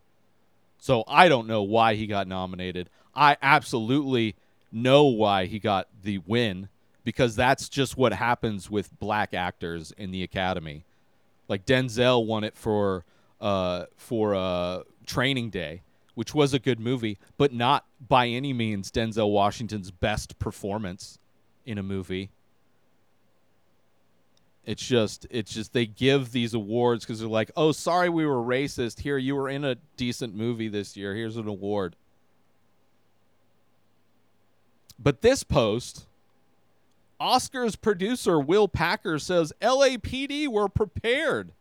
So 0.81 1.03
I 1.07 1.29
don't 1.29 1.47
know 1.47 1.61
why 1.61 1.93
he 1.93 2.07
got 2.07 2.27
nominated. 2.27 2.89
I 3.13 3.37
absolutely 3.39 4.35
know 4.71 5.05
why 5.05 5.45
he 5.45 5.59
got 5.59 5.87
the 6.03 6.17
win 6.25 6.69
because 7.03 7.35
that's 7.35 7.69
just 7.69 7.97
what 7.97 8.13
happens 8.13 8.69
with 8.69 8.99
black 8.99 9.35
actors 9.35 9.93
in 9.95 10.09
the 10.09 10.23
Academy. 10.23 10.83
Like 11.47 11.67
Denzel 11.67 12.25
won 12.25 12.43
it 12.43 12.57
for 12.57 13.05
uh, 13.39 13.85
for 13.95 14.33
uh, 14.33 14.81
Training 15.05 15.51
Day, 15.51 15.83
which 16.15 16.33
was 16.33 16.51
a 16.51 16.59
good 16.59 16.79
movie, 16.79 17.19
but 17.37 17.53
not 17.53 17.85
by 18.07 18.27
any 18.27 18.51
means 18.51 18.91
Denzel 18.91 19.31
Washington's 19.31 19.91
best 19.91 20.39
performance 20.39 21.19
in 21.63 21.77
a 21.77 21.83
movie. 21.83 22.31
It's 24.65 24.85
just 24.85 25.25
it's 25.31 25.53
just 25.53 25.73
they 25.73 25.87
give 25.87 26.31
these 26.31 26.53
awards 26.53 27.03
because 27.03 27.19
they're 27.19 27.27
like, 27.27 27.51
oh, 27.57 27.71
sorry 27.71 28.09
we 28.09 28.25
were 28.25 28.41
racist. 28.41 28.99
Here 28.99 29.17
you 29.17 29.35
were 29.35 29.49
in 29.49 29.65
a 29.65 29.75
decent 29.97 30.35
movie 30.35 30.67
this 30.67 30.95
year. 30.95 31.15
Here's 31.15 31.37
an 31.37 31.47
award. 31.47 31.95
But 34.99 35.21
this 35.21 35.43
post, 35.43 36.05
Oscars 37.19 37.79
producer 37.79 38.39
Will 38.39 38.67
Packer 38.67 39.17
says 39.17 39.51
LAPD 39.61 40.47
were 40.47 40.69
prepared, 40.69 41.53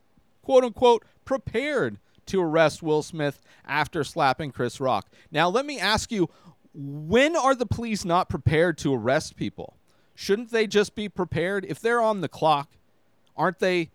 quote 0.43 0.65
unquote, 0.65 1.05
prepared 1.25 1.97
to 2.27 2.43
arrest 2.43 2.83
Will 2.83 3.03
Smith 3.03 3.41
after 3.67 4.05
slapping 4.05 4.51
Chris 4.51 4.79
Rock. 4.79 5.09
Now, 5.31 5.49
let 5.49 5.65
me 5.65 5.79
ask 5.79 6.13
you 6.13 6.29
when 6.75 7.35
are 7.35 7.55
the 7.55 7.67
police 7.67 8.05
not 8.05 8.29
prepared 8.29 8.77
to 8.79 8.95
arrest 8.95 9.37
people? 9.37 9.77
Shouldn't 10.15 10.51
they 10.51 10.67
just 10.67 10.95
be 10.95 11.09
prepared? 11.09 11.65
If 11.67 11.81
they're 11.81 12.03
on 12.03 12.21
the 12.21 12.29
clock, 12.29 12.69
aren't 13.41 13.59
they 13.59 13.89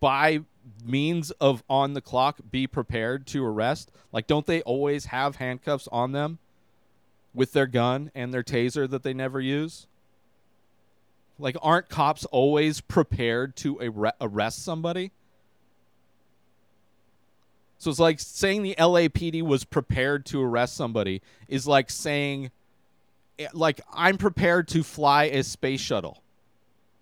by 0.00 0.40
means 0.84 1.30
of 1.32 1.62
on 1.70 1.94
the 1.94 2.00
clock 2.00 2.40
be 2.50 2.66
prepared 2.66 3.24
to 3.28 3.44
arrest? 3.44 3.92
Like, 4.10 4.26
don't 4.26 4.44
they 4.44 4.60
always 4.62 5.06
have 5.06 5.36
handcuffs 5.36 5.88
on 5.92 6.10
them 6.10 6.38
with 7.32 7.52
their 7.52 7.68
gun 7.68 8.10
and 8.12 8.34
their 8.34 8.42
taser 8.42 8.90
that 8.90 9.04
they 9.04 9.14
never 9.14 9.40
use? 9.40 9.86
Like, 11.38 11.56
aren't 11.62 11.88
cops 11.88 12.24
always 12.24 12.80
prepared 12.80 13.54
to 13.56 13.80
arre- 13.80 14.14
arrest 14.20 14.64
somebody? 14.64 15.12
So 17.78 17.90
it's 17.90 18.00
like 18.00 18.18
saying 18.18 18.64
the 18.64 18.74
LAPD 18.76 19.42
was 19.42 19.62
prepared 19.62 20.26
to 20.26 20.42
arrest 20.42 20.74
somebody 20.74 21.22
is 21.46 21.68
like 21.68 21.88
saying, 21.88 22.50
eh, 23.38 23.46
like, 23.52 23.80
I'm 23.94 24.18
prepared 24.18 24.66
to 24.68 24.82
fly 24.82 25.24
a 25.24 25.44
space 25.44 25.80
shuttle. 25.80 26.22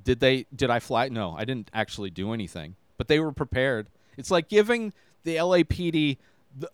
Did 0.05 0.21
they? 0.21 0.47
Did 0.55 0.71
I 0.71 0.79
fly? 0.81 1.09
No, 1.09 1.35
I 1.37 1.45
didn't 1.45 1.71
actually 1.73 2.11
do 2.11 2.33
anything, 2.33 2.77
but 2.99 3.09
they 3.09 3.19
were 3.19 3.33
prepared. 3.33 3.89
It's 4.17 4.31
like 4.31 4.49
giving 4.49 4.93
the 5.25 5.37
LAPD 5.37 6.19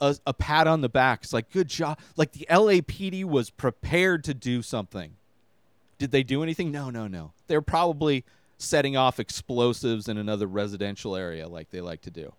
a, 0.01 0.17
a 0.27 0.35
pat 0.35 0.67
on 0.67 0.81
the 0.81 0.89
back. 0.89 1.21
It's 1.23 1.33
like 1.33 1.51
good 1.51 1.69
job. 1.69 1.99
Like 2.17 2.33
the 2.33 2.47
LAPD 2.51 3.25
was 3.25 3.51
prepared 3.51 4.25
to 4.25 4.35
do 4.35 4.63
something. 4.63 5.17
Did 5.99 6.11
they 6.11 6.23
do 6.23 6.43
anything? 6.43 6.71
No, 6.71 6.91
no, 6.91 7.07
no. 7.07 7.33
They're 7.47 7.63
probably 7.63 8.25
setting 8.59 8.97
off 8.97 9.21
explosives 9.21 10.09
in 10.09 10.19
another 10.19 10.47
residential 10.47 11.17
area, 11.17 11.49
like 11.49 11.71
they 11.71 11.81
like 11.81 12.03
to 12.03 12.11
do, 12.11 12.33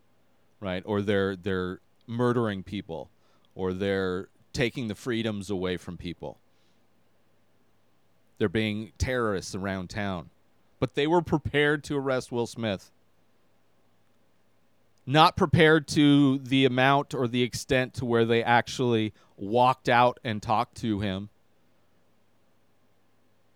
right? 0.59 0.83
Or 0.85 1.01
they're 1.01 1.35
they're 1.35 1.79
murdering 2.05 2.63
people, 2.63 3.09
or 3.55 3.73
they're 3.73 4.27
taking 4.51 4.89
the 4.89 4.95
freedoms 4.95 5.49
away 5.49 5.77
from 5.77 5.97
people. 5.97 6.37
They're 8.37 8.49
being 8.49 8.91
terrorists 8.97 9.55
around 9.55 9.89
town 9.89 10.29
but 10.81 10.95
they 10.95 11.05
were 11.05 11.21
prepared 11.21 11.83
to 11.83 11.95
arrest 11.95 12.31
Will 12.31 12.47
Smith. 12.47 12.89
Not 15.05 15.37
prepared 15.37 15.87
to 15.89 16.39
the 16.39 16.65
amount 16.65 17.13
or 17.13 17.27
the 17.27 17.43
extent 17.43 17.93
to 17.95 18.05
where 18.05 18.25
they 18.25 18.43
actually 18.43 19.13
walked 19.37 19.87
out 19.87 20.19
and 20.23 20.41
talked 20.41 20.77
to 20.77 20.99
him. 20.99 21.29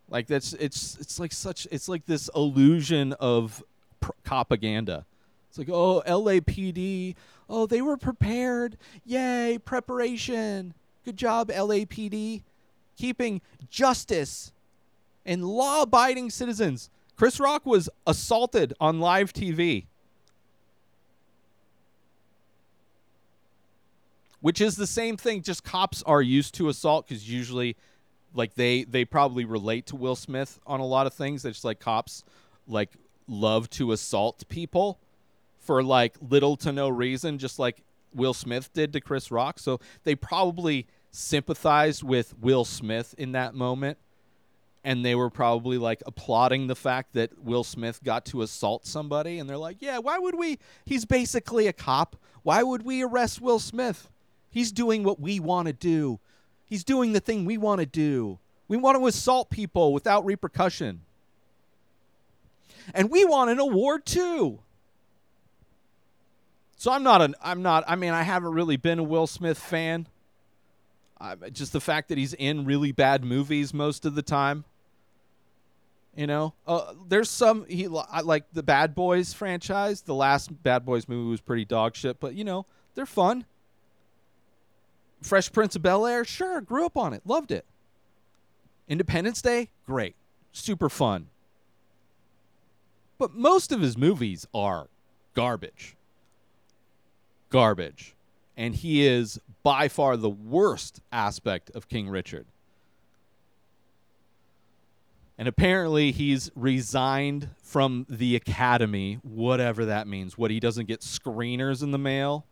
Like 0.07 0.27
that's 0.27 0.53
it's 0.53 0.97
it's 0.99 1.19
like 1.19 1.33
such 1.33 1.67
it's 1.71 1.89
like 1.89 2.05
this 2.05 2.29
illusion 2.35 3.13
of 3.13 3.63
pr- 3.99 4.11
propaganda. 4.23 5.05
It's 5.49 5.57
like 5.57 5.69
oh 5.69 6.03
LAPD, 6.05 7.15
oh 7.49 7.65
they 7.65 7.81
were 7.81 7.97
prepared, 7.97 8.77
yay 9.03 9.57
preparation, 9.65 10.75
good 11.03 11.17
job 11.17 11.49
LAPD, 11.49 12.43
keeping 12.95 13.41
justice 13.67 14.51
and 15.25 15.43
law-abiding 15.43 16.29
citizens. 16.29 16.91
Chris 17.15 17.39
Rock 17.39 17.65
was 17.65 17.89
assaulted 18.05 18.73
on 18.79 18.99
live 18.99 19.31
TV. 19.33 19.85
Which 24.41 24.61
is 24.61 24.75
the 24.75 24.87
same 24.87 25.17
thing, 25.17 25.41
just 25.41 25.63
cops 25.63 26.03
are 26.03 26.21
used 26.21 26.53
to 26.55 26.69
assault 26.69 27.07
because 27.07 27.29
usually 27.29 27.75
like 28.33 28.53
they 28.55 28.83
they 28.83 29.05
probably 29.05 29.45
relate 29.45 29.87
to 29.87 29.95
Will 29.95 30.15
Smith 30.15 30.59
on 30.67 30.79
a 30.79 30.85
lot 30.85 31.07
of 31.07 31.13
things. 31.13 31.45
It's 31.45 31.63
like 31.63 31.79
cops 31.79 32.23
like 32.67 32.91
love 33.27 33.69
to 33.71 33.91
assault 33.91 34.47
people 34.49 34.99
for 35.59 35.81
like 35.81 36.15
little 36.21 36.57
to 36.57 36.71
no 36.71 36.89
reason, 36.89 37.39
just 37.39 37.57
like 37.57 37.81
Will 38.13 38.33
Smith 38.33 38.71
did 38.73 38.93
to 38.93 39.01
Chris 39.01 39.31
Rock. 39.31 39.57
So 39.57 39.79
they 40.03 40.15
probably 40.15 40.85
sympathized 41.11 42.03
with 42.03 42.37
Will 42.37 42.65
Smith 42.65 43.15
in 43.17 43.31
that 43.31 43.55
moment 43.55 43.97
and 44.85 45.03
they 45.03 45.15
were 45.15 45.31
probably 45.31 45.79
like 45.79 46.03
applauding 46.05 46.67
the 46.67 46.75
fact 46.75 47.13
that 47.13 47.43
Will 47.43 47.63
Smith 47.63 48.03
got 48.03 48.23
to 48.27 48.43
assault 48.43 48.85
somebody 48.85 49.39
and 49.39 49.49
they're 49.49 49.57
like, 49.57 49.77
"Yeah, 49.81 49.97
why 49.97 50.19
would 50.19 50.35
we 50.35 50.59
He's 50.85 51.03
basically 51.05 51.67
a 51.67 51.73
cop. 51.73 52.15
Why 52.43 52.61
would 52.61 52.83
we 52.83 53.03
arrest 53.03 53.41
Will 53.41 53.59
Smith? 53.59 54.09
He's 54.49 54.71
doing 54.71 55.03
what 55.03 55.19
we 55.19 55.39
want 55.39 55.65
to 55.67 55.73
do. 55.73 56.19
He's 56.63 56.83
doing 56.83 57.13
the 57.13 57.19
thing 57.19 57.43
we 57.43 57.57
want 57.57 57.79
to 57.79 57.85
do. 57.87 58.39
We 58.67 58.77
want 58.77 58.97
to 58.97 59.07
assault 59.07 59.49
people 59.49 59.91
without 59.91 60.23
repercussion." 60.23 61.01
And 62.93 63.09
we 63.09 63.25
want 63.25 63.49
an 63.49 63.59
award 63.59 64.05
too. 64.05 64.59
So 66.77 66.91
I'm 66.91 67.01
not 67.01 67.23
an 67.23 67.33
I'm 67.41 67.63
not 67.63 67.83
I 67.87 67.95
mean 67.95 68.13
I 68.13 68.21
haven't 68.21 68.53
really 68.53 68.77
been 68.77 68.99
a 68.99 69.03
Will 69.03 69.25
Smith 69.25 69.57
fan. 69.57 70.07
I, 71.19 71.35
just 71.49 71.73
the 71.73 71.81
fact 71.81 72.09
that 72.09 72.19
he's 72.19 72.35
in 72.35 72.65
really 72.65 72.91
bad 72.91 73.23
movies 73.23 73.73
most 73.73 74.05
of 74.05 74.13
the 74.13 74.21
time. 74.21 74.65
You 76.15 76.27
know, 76.27 76.53
uh, 76.65 76.93
there's 77.09 77.29
some 77.29 77.65
he 77.65 77.87
like 77.87 78.45
the 78.53 78.63
Bad 78.63 78.95
Boys 78.95 79.33
franchise. 79.33 80.01
The 80.01 80.15
last 80.15 80.63
Bad 80.63 80.85
Boys 80.85 81.09
movie 81.09 81.29
was 81.29 81.41
pretty 81.41 81.65
dog 81.65 81.95
shit, 81.95 82.21
but 82.21 82.35
you 82.35 82.45
know 82.45 82.65
they're 82.95 83.05
fun. 83.05 83.45
Fresh 85.21 85.51
Prince 85.51 85.75
of 85.75 85.81
Bel 85.81 86.05
Air, 86.05 86.23
sure, 86.23 86.61
grew 86.61 86.85
up 86.85 86.95
on 86.95 87.13
it, 87.13 87.21
loved 87.25 87.51
it. 87.51 87.65
Independence 88.87 89.41
Day, 89.41 89.71
great, 89.85 90.15
super 90.53 90.87
fun. 90.89 91.27
But 93.17 93.33
most 93.33 93.71
of 93.71 93.81
his 93.81 93.97
movies 93.97 94.47
are 94.53 94.87
garbage. 95.33 95.95
Garbage. 97.49 98.15
And 98.57 98.75
he 98.75 99.05
is 99.05 99.39
by 99.63 99.87
far 99.87 100.15
the 100.15 100.29
worst 100.29 101.01
aspect 101.11 101.71
of 101.71 101.89
King 101.89 102.09
Richard. 102.09 102.45
And 105.37 105.47
apparently 105.47 106.11
he's 106.11 106.49
resigned 106.55 107.49
from 107.61 108.05
the 108.09 108.35
academy, 108.35 109.19
whatever 109.21 109.85
that 109.85 110.07
means. 110.07 110.37
What 110.37 110.51
he 110.51 110.59
doesn't 110.59 110.85
get 110.85 111.01
screeners 111.01 111.83
in 111.83 111.91
the 111.91 111.97
mail. 111.97 112.45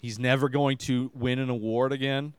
He's 0.00 0.18
never 0.18 0.48
going 0.48 0.78
to 0.78 1.10
win 1.14 1.38
an 1.38 1.50
award 1.50 1.92
again. 1.92 2.32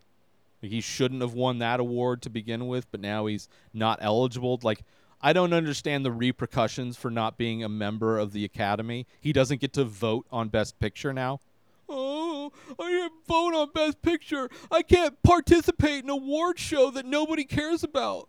He 0.62 0.82
shouldn't 0.82 1.22
have 1.22 1.34
won 1.34 1.60
that 1.60 1.80
award 1.80 2.22
to 2.24 2.30
begin 2.30 2.68
with, 2.68 2.90
but 2.92 3.02
now 3.02 3.26
he's 3.26 3.48
not 3.74 4.00
eligible. 4.02 4.60
Like 4.64 4.84
I 5.22 5.32
don't 5.32 5.54
understand 5.54 6.04
the 6.04 6.12
repercussions 6.12 6.98
for 6.98 7.12
not 7.12 7.38
being 7.38 7.64
a 7.64 7.70
member 7.70 8.18
of 8.18 8.34
the 8.34 8.44
academy. 8.44 9.08
He 9.22 9.32
doesn't 9.32 9.62
get 9.62 9.74
to 9.74 9.86
vote 9.86 10.26
on 10.32 10.50
best 10.50 10.80
picture 10.80 11.14
now. 11.14 11.40
I 12.80 12.90
can't 12.90 13.14
vote 13.28 13.54
on 13.54 13.72
Best 13.74 14.02
Picture. 14.02 14.50
I 14.72 14.82
can't 14.82 15.22
participate 15.24 16.04
in 16.04 16.10
a 16.10 16.14
award 16.14 16.60
show 16.60 16.92
that 16.92 17.06
nobody 17.06 17.44
cares 17.44 17.84
about. 17.84 18.28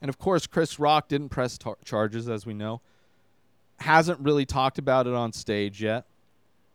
And 0.00 0.08
of 0.08 0.18
course, 0.18 0.46
Chris 0.46 0.78
Rock 0.78 1.08
didn't 1.08 1.28
press 1.28 1.58
tar- 1.58 1.76
charges, 1.84 2.28
as 2.28 2.46
we 2.46 2.54
know. 2.54 2.80
Hasn't 3.80 4.20
really 4.20 4.46
talked 4.46 4.78
about 4.78 5.06
it 5.06 5.14
on 5.14 5.32
stage 5.32 5.82
yet. 5.82 6.06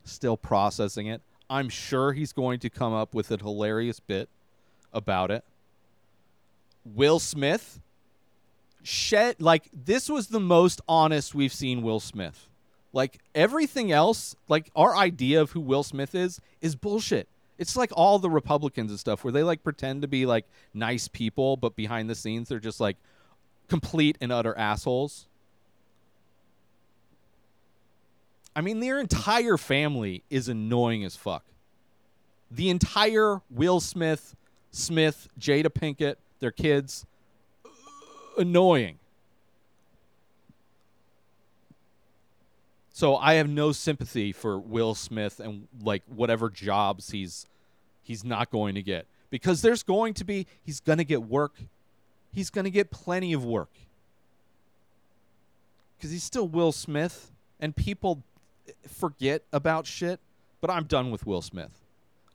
Still 0.04 0.38
processing 0.38 1.08
it. 1.08 1.22
I'm 1.50 1.70
sure 1.70 2.14
he's 2.14 2.34
going 2.34 2.60
to 2.60 2.70
come 2.70 2.94
up 2.94 3.14
with 3.14 3.32
a 3.32 3.38
hilarious 3.38 4.00
bit 4.00 4.30
about 4.94 5.32
it. 5.32 5.44
Will 6.84 7.20
Smith 7.20 7.80
shed 8.84 9.42
like 9.42 9.70
this 9.74 10.08
was 10.10 10.28
the 10.28 10.40
most 10.40 10.82
honest 10.88 11.34
we've 11.34 11.54
seen 11.54 11.82
Will 11.82 12.00
Smith. 12.00 12.48
Like 12.96 13.20
everything 13.36 13.92
else, 13.92 14.38
like 14.48 14.72
our 14.74 14.96
idea 14.96 15.42
of 15.42 15.52
who 15.52 15.60
Will 15.60 15.84
Smith 15.84 16.16
is 16.16 16.40
is 16.62 16.78
bullshit. 16.78 17.28
It's 17.58 17.76
like 17.76 17.92
all 17.94 18.20
the 18.20 18.30
Republicans 18.30 18.90
and 18.90 18.98
stuff 18.98 19.26
where 19.26 19.34
they 19.34 19.44
like 19.44 19.66
pretend 19.66 20.02
to 20.04 20.08
be 20.08 20.26
like 20.26 20.46
nice 20.74 21.10
people, 21.10 21.58
but 21.58 21.76
behind 21.76 22.10
the 22.10 22.16
scenes 22.16 22.48
they're 22.48 22.58
just 22.58 22.80
like 22.80 22.96
complete 23.68 24.18
and 24.22 24.32
utter 24.32 24.58
assholes. 24.58 25.28
I 28.56 28.62
mean, 28.62 28.80
their 28.80 28.98
entire 28.98 29.58
family 29.58 30.24
is 30.30 30.48
annoying 30.48 31.04
as 31.04 31.18
fuck. 31.18 31.44
The 32.50 32.70
entire 32.70 33.42
Will 33.50 33.82
Smith, 33.82 34.38
Smith, 34.72 35.28
Jada 35.38 35.66
Pinkett, 35.66 36.16
their 36.40 36.52
kids, 36.52 37.06
annoying. 38.38 39.00
So 42.96 43.18
I 43.18 43.34
have 43.34 43.50
no 43.50 43.74
sympathy 43.74 44.32
for 44.32 44.58
Will 44.58 44.96
Smith 44.96 45.42
and 45.42 45.68
like 45.84 46.02
whatever 46.08 46.50
jobs 46.50 47.10
he's 47.10 47.46
he's 48.02 48.24
not 48.24 48.50
going 48.52 48.76
to 48.76 48.82
get 48.82 49.06
because 49.30 49.62
there's 49.62 49.84
going 49.84 50.14
to 50.14 50.24
be 50.24 50.48
he's 50.64 50.80
going 50.80 51.00
to 51.00 51.04
get 51.04 51.22
work. 51.24 51.56
He's 52.32 52.50
going 52.50 52.64
to 52.64 52.72
get 52.72 52.92
plenty 52.92 53.34
of 53.34 53.44
work. 53.44 53.68
Cuz 56.00 56.12
he's 56.12 56.24
still 56.24 56.48
Will 56.48 56.72
Smith 56.72 57.32
and 57.60 57.76
people 57.76 58.24
eh, 58.66 58.72
forget 58.88 59.44
about 59.52 59.86
shit, 59.86 60.22
but 60.62 60.70
I'm 60.70 60.86
done 60.86 61.12
with 61.12 61.26
Will 61.26 61.42
Smith. 61.42 61.82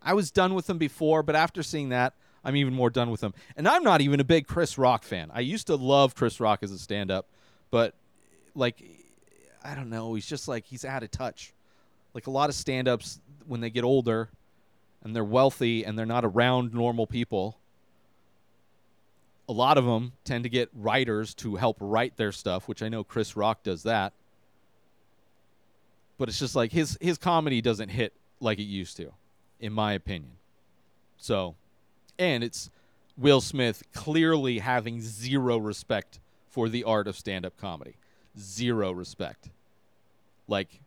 I 0.02 0.12
was 0.12 0.30
done 0.30 0.52
with 0.52 0.68
him 0.68 0.76
before, 0.76 1.22
but 1.22 1.34
after 1.34 1.62
seeing 1.62 1.88
that, 1.88 2.12
I'm 2.44 2.54
even 2.56 2.74
more 2.74 2.90
done 2.90 3.10
with 3.10 3.22
him. 3.22 3.32
And 3.56 3.66
I'm 3.66 3.82
not 3.82 4.02
even 4.02 4.20
a 4.20 4.24
big 4.24 4.46
Chris 4.46 4.76
Rock 4.76 5.04
fan. 5.04 5.30
I 5.32 5.40
used 5.40 5.68
to 5.68 5.76
love 5.76 6.14
Chris 6.14 6.38
Rock 6.38 6.62
as 6.62 6.70
a 6.70 6.78
stand-up, 6.78 7.28
but 7.70 7.94
like 8.54 8.99
I 9.62 9.74
don't 9.74 9.90
know. 9.90 10.14
He's 10.14 10.26
just 10.26 10.48
like 10.48 10.66
he's 10.66 10.84
out 10.84 11.02
of 11.02 11.10
touch. 11.10 11.52
Like 12.14 12.26
a 12.26 12.30
lot 12.30 12.48
of 12.48 12.54
stand-ups 12.54 13.20
when 13.46 13.60
they 13.60 13.70
get 13.70 13.84
older 13.84 14.30
and 15.02 15.14
they're 15.14 15.24
wealthy 15.24 15.84
and 15.84 15.98
they're 15.98 16.06
not 16.06 16.24
around 16.24 16.74
normal 16.74 17.06
people. 17.06 17.58
A 19.48 19.52
lot 19.52 19.78
of 19.78 19.84
them 19.84 20.12
tend 20.24 20.44
to 20.44 20.50
get 20.50 20.70
writers 20.74 21.34
to 21.34 21.56
help 21.56 21.76
write 21.80 22.16
their 22.16 22.32
stuff, 22.32 22.68
which 22.68 22.82
I 22.82 22.88
know 22.88 23.04
Chris 23.04 23.36
Rock 23.36 23.62
does 23.62 23.82
that. 23.82 24.12
But 26.18 26.28
it's 26.28 26.38
just 26.38 26.54
like 26.54 26.72
his 26.72 26.98
his 27.00 27.18
comedy 27.18 27.60
doesn't 27.60 27.88
hit 27.88 28.12
like 28.40 28.58
it 28.58 28.64
used 28.64 28.96
to, 28.98 29.12
in 29.58 29.72
my 29.72 29.94
opinion. 29.94 30.32
So, 31.16 31.56
and 32.18 32.44
it's 32.44 32.70
Will 33.16 33.40
Smith 33.40 33.82
clearly 33.92 34.58
having 34.58 35.00
zero 35.00 35.58
respect 35.58 36.20
for 36.48 36.68
the 36.68 36.84
art 36.84 37.08
of 37.08 37.16
stand-up 37.16 37.56
comedy 37.56 37.94
zero 38.38 38.92
respect. 38.92 39.50
Like 40.48 40.80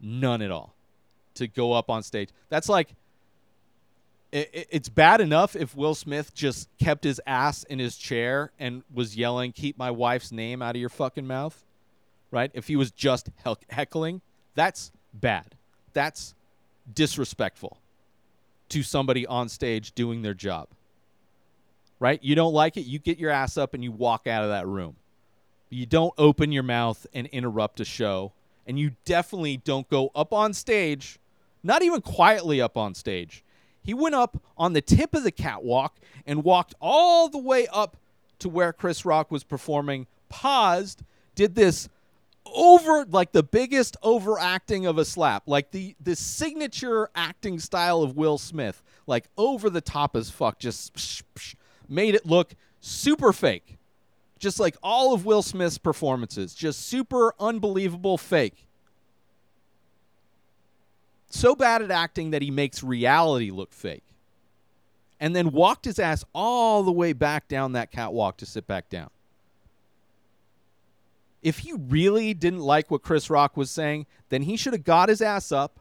none 0.00 0.42
at 0.42 0.50
all. 0.50 0.74
To 1.34 1.46
go 1.46 1.72
up 1.72 1.90
on 1.90 2.02
stage. 2.02 2.30
That's 2.48 2.68
like 2.68 2.94
it, 4.32 4.68
it's 4.70 4.88
bad 4.88 5.20
enough 5.20 5.54
if 5.56 5.76
Will 5.76 5.94
Smith 5.94 6.34
just 6.34 6.68
kept 6.78 7.04
his 7.04 7.20
ass 7.26 7.64
in 7.64 7.78
his 7.78 7.96
chair 7.96 8.52
and 8.58 8.82
was 8.92 9.16
yelling, 9.16 9.52
"Keep 9.52 9.78
my 9.78 9.90
wife's 9.90 10.32
name 10.32 10.62
out 10.62 10.74
of 10.76 10.80
your 10.80 10.88
fucking 10.88 11.26
mouth." 11.26 11.62
Right? 12.30 12.50
If 12.54 12.68
he 12.68 12.76
was 12.76 12.90
just 12.90 13.30
heckling, 13.70 14.20
that's 14.54 14.90
bad. 15.14 15.54
That's 15.92 16.34
disrespectful 16.92 17.78
to 18.68 18.82
somebody 18.82 19.26
on 19.26 19.48
stage 19.48 19.92
doing 19.92 20.22
their 20.22 20.34
job. 20.34 20.68
Right? 21.98 22.22
You 22.22 22.34
don't 22.34 22.52
like 22.52 22.76
it, 22.76 22.82
you 22.82 22.98
get 22.98 23.18
your 23.18 23.30
ass 23.30 23.56
up 23.56 23.74
and 23.74 23.82
you 23.82 23.92
walk 23.92 24.26
out 24.26 24.42
of 24.42 24.50
that 24.50 24.66
room. 24.66 24.96
You 25.76 25.84
don't 25.84 26.14
open 26.16 26.52
your 26.52 26.62
mouth 26.62 27.06
and 27.12 27.26
interrupt 27.26 27.80
a 27.80 27.84
show. 27.84 28.32
And 28.66 28.78
you 28.78 28.92
definitely 29.04 29.58
don't 29.58 29.86
go 29.90 30.10
up 30.14 30.32
on 30.32 30.54
stage, 30.54 31.18
not 31.62 31.82
even 31.82 32.00
quietly 32.00 32.62
up 32.62 32.78
on 32.78 32.94
stage. 32.94 33.44
He 33.82 33.92
went 33.92 34.14
up 34.14 34.42
on 34.56 34.72
the 34.72 34.80
tip 34.80 35.14
of 35.14 35.22
the 35.22 35.30
catwalk 35.30 35.98
and 36.26 36.44
walked 36.44 36.74
all 36.80 37.28
the 37.28 37.36
way 37.36 37.66
up 37.70 37.98
to 38.38 38.48
where 38.48 38.72
Chris 38.72 39.04
Rock 39.04 39.30
was 39.30 39.44
performing, 39.44 40.06
paused, 40.30 41.02
did 41.34 41.54
this 41.54 41.90
over 42.54 43.04
like 43.04 43.32
the 43.32 43.42
biggest 43.42 43.98
overacting 44.02 44.86
of 44.86 44.96
a 44.96 45.04
slap, 45.04 45.42
like 45.46 45.72
the 45.72 45.94
the 46.00 46.16
signature 46.16 47.10
acting 47.14 47.58
style 47.58 48.00
of 48.00 48.16
Will 48.16 48.38
Smith, 48.38 48.82
like 49.06 49.26
over 49.36 49.68
the 49.68 49.82
top 49.82 50.16
as 50.16 50.30
fuck, 50.30 50.58
just 50.58 50.94
psh, 50.94 51.22
psh, 51.34 51.54
made 51.86 52.14
it 52.14 52.24
look 52.24 52.54
super 52.80 53.30
fake. 53.34 53.75
Just 54.38 54.60
like 54.60 54.76
all 54.82 55.14
of 55.14 55.24
Will 55.24 55.42
Smith's 55.42 55.78
performances, 55.78 56.54
just 56.54 56.86
super 56.86 57.34
unbelievable 57.40 58.18
fake. 58.18 58.66
So 61.30 61.54
bad 61.54 61.82
at 61.82 61.90
acting 61.90 62.30
that 62.30 62.42
he 62.42 62.50
makes 62.50 62.82
reality 62.82 63.50
look 63.50 63.72
fake. 63.72 64.02
And 65.18 65.34
then 65.34 65.52
walked 65.52 65.86
his 65.86 65.98
ass 65.98 66.24
all 66.34 66.82
the 66.82 66.92
way 66.92 67.14
back 67.14 67.48
down 67.48 67.72
that 67.72 67.90
catwalk 67.90 68.36
to 68.38 68.46
sit 68.46 68.66
back 68.66 68.90
down. 68.90 69.08
If 71.42 71.58
he 71.58 71.72
really 71.72 72.34
didn't 72.34 72.60
like 72.60 72.90
what 72.90 73.02
Chris 73.02 73.30
Rock 73.30 73.56
was 73.56 73.70
saying, 73.70 74.06
then 74.28 74.42
he 74.42 74.56
should 74.56 74.74
have 74.74 74.84
got 74.84 75.08
his 75.08 75.22
ass 75.22 75.52
up 75.52 75.80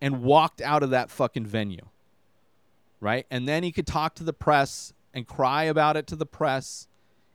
and 0.00 0.22
walked 0.22 0.60
out 0.60 0.82
of 0.82 0.90
that 0.90 1.10
fucking 1.10 1.46
venue. 1.46 1.86
Right? 3.00 3.26
And 3.30 3.46
then 3.46 3.62
he 3.62 3.70
could 3.70 3.86
talk 3.86 4.16
to 4.16 4.24
the 4.24 4.32
press 4.32 4.92
and 5.14 5.26
cry 5.26 5.64
about 5.64 5.96
it 5.96 6.06
to 6.08 6.16
the 6.16 6.26
press 6.26 6.88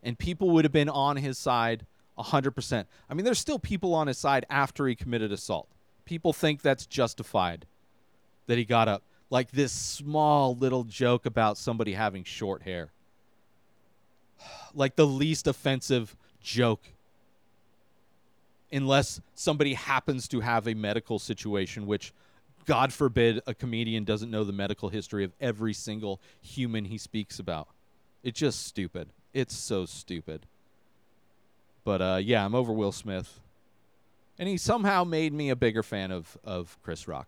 and 0.08 0.18
people 0.18 0.52
would 0.52 0.64
have 0.64 0.72
been 0.72 0.88
on 0.88 1.18
his 1.18 1.38
side 1.38 1.86
100%. 2.18 2.86
I 3.10 3.14
mean, 3.14 3.26
there's 3.26 3.40
still 3.40 3.60
people 3.60 3.94
on 3.94 4.08
his 4.08 4.18
side 4.18 4.46
after 4.50 4.88
he 4.88 4.96
committed 4.96 5.34
assault. 5.34 5.68
People 6.06 6.32
think 6.32 6.62
that's 6.62 6.86
justified 6.86 7.66
that 8.48 8.58
he 8.58 8.64
got 8.64 8.88
up. 8.88 9.04
like 9.30 9.52
this 9.52 9.74
small 9.74 10.56
little 10.56 10.86
joke 10.86 11.26
about 11.26 11.58
somebody 11.58 11.92
having 11.92 12.24
short 12.24 12.64
hair. 12.64 12.90
Like 14.74 14.96
the 14.96 15.08
least 15.08 15.48
offensive 15.48 16.16
joke. 16.40 16.84
Unless 18.72 19.20
somebody 19.36 19.74
happens 19.74 20.28
to 20.30 20.40
have 20.40 20.68
a 20.68 20.74
medical 20.74 21.20
situation, 21.20 21.86
which, 21.86 22.14
God 22.66 22.94
forbid, 22.94 23.42
a 23.48 23.54
comedian 23.54 24.06
doesn't 24.06 24.32
know 24.32 24.46
the 24.46 24.54
medical 24.54 24.88
history 24.88 25.26
of 25.26 25.34
every 25.42 25.74
single 25.74 26.22
human 26.40 26.86
he 26.86 26.98
speaks 26.98 27.40
about. 27.40 27.68
It's 28.24 28.40
just 28.40 28.66
stupid. 28.66 29.10
It's 29.34 29.56
so 29.56 29.86
stupid. 29.86 30.46
But 31.84 32.02
uh, 32.02 32.20
yeah, 32.22 32.44
I'm 32.46 32.56
over 32.56 32.74
Will 32.74 32.92
Smith. 32.92 33.40
And 34.40 34.48
he 34.48 34.58
somehow 34.58 35.04
made 35.04 35.34
me 35.34 35.50
a 35.50 35.56
bigger 35.56 35.84
fan 35.84 36.12
of, 36.12 36.38
of 36.44 36.78
Chris 36.84 37.08
Rock. 37.08 37.28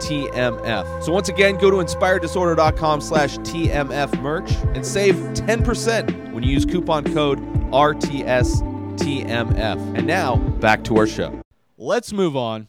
TMF. 0.00 1.02
So 1.02 1.12
once 1.12 1.28
again, 1.28 1.56
go 1.56 1.70
to 1.70 1.76
inspireddisorder.com 1.76 3.00
slash 3.00 3.38
TMF 3.38 4.20
merch 4.20 4.50
and 4.74 4.84
save 4.84 5.14
10% 5.14 6.32
when 6.32 6.42
you 6.42 6.50
use 6.50 6.64
coupon 6.64 7.04
code 7.12 7.38
RTS 7.70 8.62
TMF. 8.98 9.96
And 9.96 10.06
now 10.06 10.36
back 10.36 10.84
to 10.84 10.96
our 10.96 11.06
show. 11.06 11.40
Let's 11.76 12.12
move 12.12 12.36
on 12.36 12.68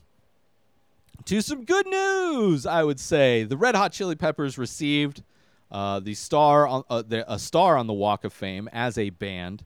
to 1.25 1.41
some 1.41 1.65
good 1.65 1.87
news, 1.87 2.65
I 2.65 2.83
would 2.83 2.99
say. 2.99 3.43
The 3.43 3.57
Red 3.57 3.75
Hot 3.75 3.91
Chili 3.91 4.15
Peppers 4.15 4.57
received 4.57 5.23
uh, 5.71 5.99
the 5.99 6.13
star 6.13 6.67
on, 6.67 6.83
uh, 6.89 7.03
the, 7.03 7.31
a 7.31 7.37
star 7.37 7.77
on 7.77 7.87
the 7.87 7.93
Walk 7.93 8.23
of 8.23 8.33
Fame 8.33 8.67
as 8.73 8.97
a 8.97 9.11
band, 9.11 9.63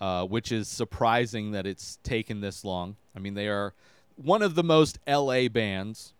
uh, 0.00 0.26
which 0.26 0.52
is 0.52 0.68
surprising 0.68 1.52
that 1.52 1.66
it's 1.66 1.98
taken 2.02 2.40
this 2.40 2.64
long. 2.64 2.96
I 3.14 3.18
mean, 3.18 3.34
they 3.34 3.48
are 3.48 3.72
one 4.16 4.42
of 4.42 4.54
the 4.54 4.64
most 4.64 4.98
LA 5.06 5.48
bands 5.48 6.14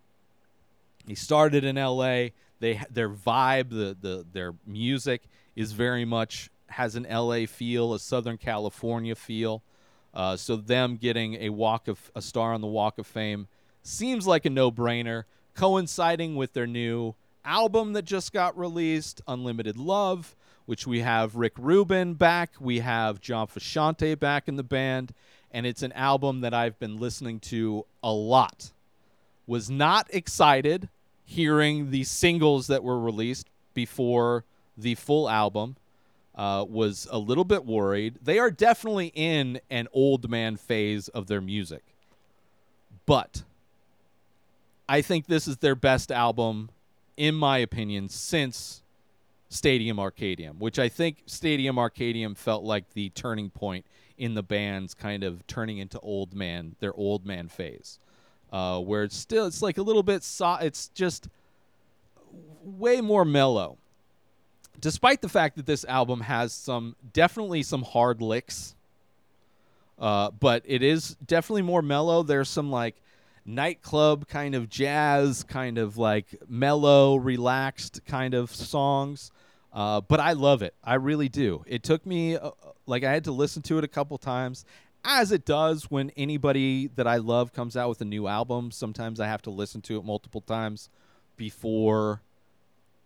he 1.07 1.15
started 1.15 1.65
in 1.65 1.79
L.A. 1.79 2.33
They 2.61 2.81
their 2.91 3.09
vibe, 3.09 3.71
the 3.71 3.97
the 4.01 4.27
their 4.33 4.55
music 4.67 5.23
is 5.55 5.73
very 5.73 6.05
much 6.05 6.51
has 6.69 6.97
an 6.97 7.07
L.A. 7.07 7.47
feel, 7.47 7.95
a 7.95 7.99
Southern 7.99 8.39
California 8.39 9.15
feel. 9.15 9.63
Uh, 10.13 10.37
so 10.37 10.57
them 10.57 10.97
getting 10.97 11.35
a 11.35 11.51
walk 11.51 11.89
of 11.89 12.11
a 12.15 12.23
star 12.23 12.55
on 12.55 12.61
the 12.61 12.67
Walk 12.67 12.99
of 12.99 13.07
Fame 13.07 13.49
seems 13.83 14.27
like 14.27 14.47
a 14.47 14.51
no-brainer, 14.51 15.25
coinciding 15.55 16.37
with 16.37 16.55
their 16.55 16.67
new 16.67 17.15
album 17.45 17.93
that 17.93 18.05
just 18.05 18.33
got 18.33 18.59
released, 18.59 19.21
Unlimited 19.29 19.77
Love, 19.77 20.35
which 20.65 20.87
we 20.87 21.01
have 21.01 21.37
Rick 21.37 21.53
Rubin 21.57 22.15
back, 22.15 22.53
we 22.59 22.81
have 22.81 23.21
John 23.21 23.47
Frusciante 23.47 24.19
back 24.19 24.49
in 24.49 24.57
the 24.57 24.65
band, 24.65 25.15
and 25.53 25.65
it's 25.65 25.83
an 25.83 25.93
album 25.93 26.41
that 26.41 26.53
I've 26.53 26.79
been 26.79 26.97
listening 26.97 27.39
to 27.41 27.87
a 28.03 28.13
lot. 28.13 28.73
Was 29.47 29.71
not 29.71 30.09
excited 30.13 30.89
hearing 31.27 31.91
the 31.91 32.05
singles 32.05 32.69
that 32.69 32.83
were 32.83 32.99
released 32.99 33.51
before 33.75 34.45
the 34.79 34.95
full 34.95 35.29
album. 35.29 35.77
Uh, 36.35 36.63
was 36.69 37.09
a 37.11 37.19
little 37.19 37.45
bit 37.45 37.65
worried. 37.65 38.19
They 38.23 38.39
are 38.39 38.51
definitely 38.51 39.11
in 39.15 39.59
an 39.71 39.89
old 39.95 40.29
man 40.29 40.59
phase 40.59 41.09
of 41.09 41.29
their 41.29 41.41
music. 41.41 41.83
But 43.07 43.43
I 44.87 45.01
think 45.01 45.29
this 45.29 45.49
is 45.49 45.57
their 45.57 45.75
best 45.75 46.13
album, 46.13 46.69
in 47.17 47.35
my 47.35 47.57
opinion, 47.57 48.11
since 48.11 48.83
Stadium 49.49 49.97
Arcadium, 49.97 50.59
which 50.59 50.79
I 50.79 50.91
think 50.91 51.23
Stadium 51.25 51.77
Arcadium 51.77 52.37
felt 52.37 52.65
like 52.65 52.93
the 52.93 53.09
turning 53.09 53.49
point 53.49 53.87
in 54.19 54.35
the 54.35 54.43
band's 54.43 54.93
kind 54.93 55.25
of 55.25 55.47
turning 55.47 55.79
into 55.79 55.99
old 56.01 56.35
man, 56.35 56.77
their 56.81 56.93
old 56.93 57.25
man 57.25 57.49
phase 57.49 57.99
uh, 58.53 58.81
where 58.81 59.05
it's 59.05 59.17
still 59.17 59.47
it's 59.47 59.63
like 59.63 59.79
a 59.79 59.83
little 59.83 60.03
bit 60.03 60.23
so- 60.23 60.59
it's 60.61 60.89
just 60.89 61.29
way 62.63 63.01
more 63.01 63.25
mellow. 63.25 63.79
Despite 64.79 65.23
the 65.23 65.29
fact 65.29 65.57
that 65.57 65.67
this 65.67 65.85
album 65.87 66.21
has 66.21 66.53
some 66.53 66.97
definitely 67.13 67.63
some 67.63 67.83
hard 67.83 68.21
licks 68.21 68.75
uh, 69.99 70.31
but 70.31 70.63
it 70.67 70.83
is 70.83 71.17
definitely 71.27 71.63
more 71.63 71.83
mellow. 71.83 72.23
There's 72.23 72.49
some 72.49 72.71
like 72.71 72.97
nightclub 73.45 74.27
kind 74.29 74.55
of 74.55 74.69
jazz 74.69 75.43
kind 75.45 75.79
of 75.79 75.97
like 75.97 76.35
mellow 76.49 77.17
relaxed 77.17 78.05
kind 78.05 78.35
of 78.35 78.53
songs 78.53 79.31
uh, 79.73 80.01
but 80.01 80.19
i 80.19 80.33
love 80.33 80.63
it. 80.63 80.75
I 80.83 80.95
really 80.95 81.29
do. 81.29 81.63
It 81.67 81.85
took 81.85 82.05
me 82.05 82.37
uh, 82.37 82.51
like 82.87 83.05
i 83.05 83.13
had 83.13 83.25
to 83.25 83.33
listen 83.33 83.63
to 83.63 83.79
it 83.79 83.85
a 83.85 83.89
couple 83.89 84.19
times 84.19 84.65
as 85.07 85.31
it 85.31 85.45
does 85.45 85.85
when 85.85 86.11
anybody 86.17 86.89
that 86.97 87.07
I 87.07 87.17
love 87.17 87.53
comes 87.53 87.77
out 87.77 87.89
with 87.89 88.01
a 88.01 88.05
new 88.05 88.27
album. 88.27 88.73
Sometimes 88.73 89.21
I 89.21 89.29
have 89.29 89.41
to 89.43 89.51
listen 89.51 89.81
to 89.83 89.99
it 89.99 90.05
multiple 90.05 90.41
times 90.41 90.91
before 91.37 92.21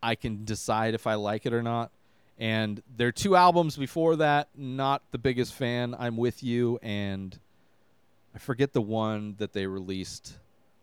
I 0.03 0.15
can 0.15 0.45
decide 0.47 0.95
if 0.95 1.07
I 1.07 1.15
like 1.15 1.45
it 1.45 1.53
or 1.53 1.63
not. 1.63 1.91
And 2.39 2.83
their 2.97 3.13
two 3.13 3.37
albums 3.37 3.77
before 3.77 4.17
that, 4.17 4.49
not 4.57 5.03
the 5.11 5.19
biggest 5.19 5.53
fan. 5.53 5.95
I'm 5.99 6.17
with 6.17 6.43
you, 6.43 6.79
and 6.83 7.39
I 8.35 8.39
forget 8.39 8.73
the 8.73 8.81
one 8.81 9.35
that 9.37 9.53
they 9.53 9.67
released 9.67 10.39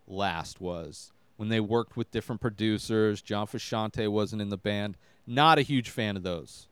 last 0.07 0.61
was 0.61 1.11
when 1.37 1.49
they 1.49 1.59
worked 1.59 1.97
with 1.97 2.11
different 2.11 2.41
producers. 2.41 3.23
John 3.23 3.47
Frusciante 3.47 4.07
wasn't 4.07 4.43
in 4.43 4.49
the 4.49 4.57
band. 4.57 4.97
Not 5.25 5.57
a 5.57 5.63
huge 5.63 5.89
fan 5.89 6.15
of 6.15 6.21
those. 6.21 6.67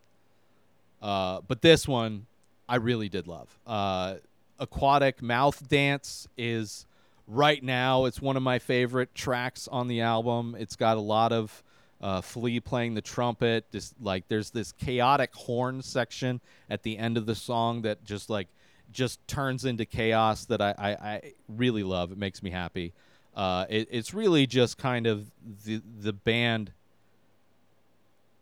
Uh, 1.02 1.42
but 1.48 1.64
this 1.64 1.88
one, 1.88 2.28
I 2.70 2.76
really 2.76 3.10
did 3.10 3.28
love. 3.28 3.58
Uh, 3.66 4.16
aquatic 4.60 5.22
mouth 5.22 5.68
dance 5.68 6.28
is 6.38 6.86
right 7.28 7.64
now 7.64 8.06
it's 8.06 8.22
one 8.22 8.38
of 8.38 8.44
my 8.44 8.60
favorite 8.60 9.14
tracks 9.16 9.68
on 9.68 9.88
the 9.88 10.02
album. 10.02 10.56
It's 10.58 10.76
got 10.76 10.98
a 10.98 11.02
lot 11.02 11.32
of 11.32 11.64
uh, 12.02 12.22
flea 12.22 12.60
playing 12.60 12.94
the 12.94 13.02
trumpet 13.02 13.66
just 13.72 13.96
like 14.02 14.28
there's 14.28 14.52
this 14.52 14.74
chaotic 14.74 15.34
horn 15.34 15.82
section 15.82 16.42
at 16.70 16.84
the 16.84 16.98
end 16.98 17.18
of 17.18 17.26
the 17.26 17.36
song 17.36 17.82
that 17.84 18.04
just 18.04 18.30
like 18.30 18.48
just 18.92 19.26
turns 19.28 19.66
into 19.66 19.86
chaos 19.86 20.46
that 20.46 20.62
i, 20.62 20.74
I, 20.78 20.90
I 20.90 21.22
really 21.50 21.84
love. 21.84 22.12
It 22.12 22.18
makes 22.18 22.44
me 22.44 22.50
happy. 22.50 22.94
Uh, 23.36 23.66
it, 23.70 23.88
it's 23.92 24.14
really 24.14 24.46
just 24.48 24.78
kind 24.78 25.08
of 25.08 25.32
the 25.66 25.82
the 26.00 26.14
band 26.14 26.72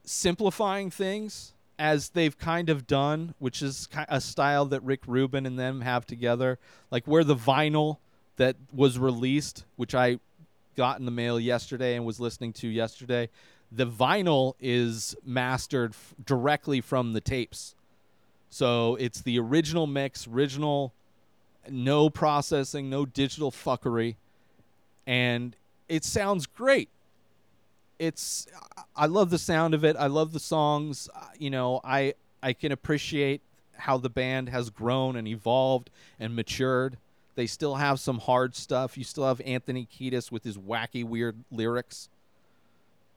simplifying 0.04 0.92
things 0.92 1.53
as 1.80 2.10
they've 2.10 2.38
kind 2.38 2.70
of 2.70 2.88
done, 2.88 3.34
which 3.40 3.62
is 3.62 3.88
a 4.08 4.22
style 4.22 4.66
that 4.66 4.84
Rick 4.84 5.02
Rubin 5.08 5.46
and 5.46 5.58
them 5.58 5.82
have 5.82 6.06
together. 6.06 6.60
Like 6.92 7.06
where 7.06 7.24
the 7.24 7.36
vinyl 7.36 7.98
that 8.38 8.56
was 8.72 9.00
released, 9.00 9.66
which 9.76 9.96
I 9.96 10.20
got 10.76 11.00
in 11.00 11.06
the 11.06 11.12
mail 11.12 11.40
yesterday 11.40 11.96
and 11.96 12.06
was 12.06 12.20
listening 12.20 12.54
to 12.54 12.68
yesterday, 12.68 13.30
the 13.72 13.88
vinyl 13.88 14.54
is 14.60 15.16
mastered 15.26 15.92
f- 15.92 16.14
directly 16.26 16.82
from 16.82 17.14
the 17.14 17.22
tapes. 17.22 17.76
So 18.50 18.96
it's 18.96 19.22
the 19.22 19.40
original 19.40 19.88
mix, 19.88 20.28
original, 20.28 20.94
no 21.70 22.10
processing, 22.10 22.90
no 22.90 23.06
digital 23.06 23.52
fuckery, 23.52 24.16
and 25.08 25.56
it 25.90 26.04
sounds 26.04 26.46
great 26.46 26.90
it's 28.04 28.48
I 28.96 29.06
love 29.06 29.30
the 29.30 29.38
sound 29.38 29.74
of 29.74 29.86
it. 29.86 29.96
I 29.98 30.08
love 30.08 30.34
the 30.34 30.40
songs. 30.40 31.10
Uh, 31.16 31.26
you 31.38 31.50
know, 31.50 31.80
I 31.84 32.14
I 32.42 32.54
can 32.54 32.72
appreciate 32.72 33.42
how 33.78 33.98
the 33.98 34.10
band 34.10 34.50
has 34.50 34.70
grown 34.70 35.16
and 35.16 35.28
evolved 35.28 35.90
and 36.20 36.36
matured. 36.36 36.98
They 37.36 37.48
still 37.48 37.76
have 37.76 38.00
some 38.00 38.20
hard 38.20 38.56
stuff. 38.56 38.98
You 38.98 39.04
still 39.04 39.26
have 39.26 39.42
Anthony 39.46 39.88
Kiedis 39.92 40.32
with 40.32 40.44
his 40.44 40.58
wacky, 40.58 41.04
weird 41.04 41.38
lyrics, 41.50 42.10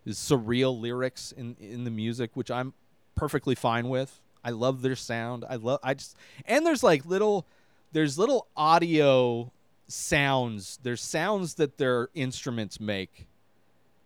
his 0.05 0.17
surreal 0.17 0.79
lyrics 0.79 1.33
in 1.33 1.57
in 1.61 1.85
the 1.85 1.91
music, 1.91 2.31
which 2.35 2.51
I'm 2.51 2.73
perfectly 3.15 3.55
fine 3.55 3.89
with. 3.89 4.21
I 4.45 4.51
love 4.51 4.83
their 4.83 4.97
sound. 4.97 5.45
I 5.49 5.57
love. 5.57 5.81
I 5.83 5.95
just 5.95 6.17
and 6.47 6.65
there's 6.65 6.85
like 6.85 7.05
little, 7.05 7.45
there's 7.93 8.17
little 8.17 8.47
audio 8.57 9.51
sounds. 9.89 10.79
There's 10.83 11.03
sounds 11.03 11.55
that 11.55 11.77
their 11.77 12.09
instruments 12.15 12.79
make 12.79 13.27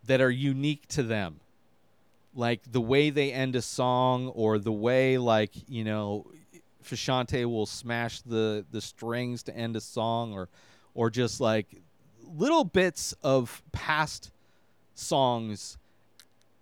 that 0.05 0.21
are 0.21 0.31
unique 0.31 0.87
to 0.89 1.03
them. 1.03 1.39
Like 2.35 2.61
the 2.71 2.81
way 2.81 3.09
they 3.09 3.31
end 3.31 3.55
a 3.55 3.61
song 3.61 4.29
or 4.29 4.57
the 4.57 4.71
way 4.71 5.17
like, 5.17 5.51
you 5.67 5.83
know, 5.83 6.25
Frusciante 6.83 7.45
will 7.45 7.65
smash 7.65 8.21
the 8.21 8.65
the 8.71 8.81
strings 8.81 9.43
to 9.43 9.55
end 9.55 9.75
a 9.75 9.81
song 9.81 10.33
or 10.33 10.49
or 10.95 11.09
just 11.09 11.39
like 11.39 11.67
little 12.37 12.63
bits 12.63 13.13
of 13.23 13.61
past 13.71 14.31
songs 14.95 15.77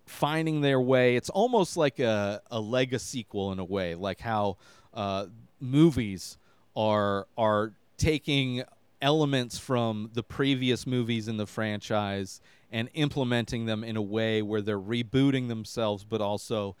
finding 0.06 0.60
their 0.60 0.80
way. 0.80 1.16
It's 1.16 1.30
almost 1.30 1.76
like 1.76 1.98
a 2.00 2.42
a 2.50 2.60
legacy 2.60 3.20
sequel 3.20 3.52
in 3.52 3.58
a 3.58 3.64
way, 3.64 3.94
like 3.94 4.20
how 4.20 4.56
uh, 4.92 5.26
movies 5.60 6.36
are 6.76 7.26
are 7.38 7.72
taking 7.96 8.64
elements 9.02 9.58
from 9.58 10.10
the 10.14 10.22
previous 10.22 10.86
movies 10.86 11.28
in 11.28 11.36
the 11.36 11.46
franchise 11.46 12.40
and 12.70 12.88
implementing 12.94 13.66
them 13.66 13.82
in 13.84 13.96
a 13.96 14.02
way 14.02 14.42
where 14.42 14.62
they're 14.62 14.78
rebooting 14.78 15.48
themselves 15.48 16.04
but 16.04 16.20
also 16.20 16.76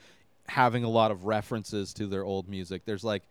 having 0.50 0.84
a 0.84 0.88
lot 0.88 1.10
of 1.10 1.24
references 1.24 1.94
to 1.94 2.06
their 2.06 2.24
old 2.24 2.48
music. 2.48 2.82
There's 2.84 3.04
like 3.04 3.22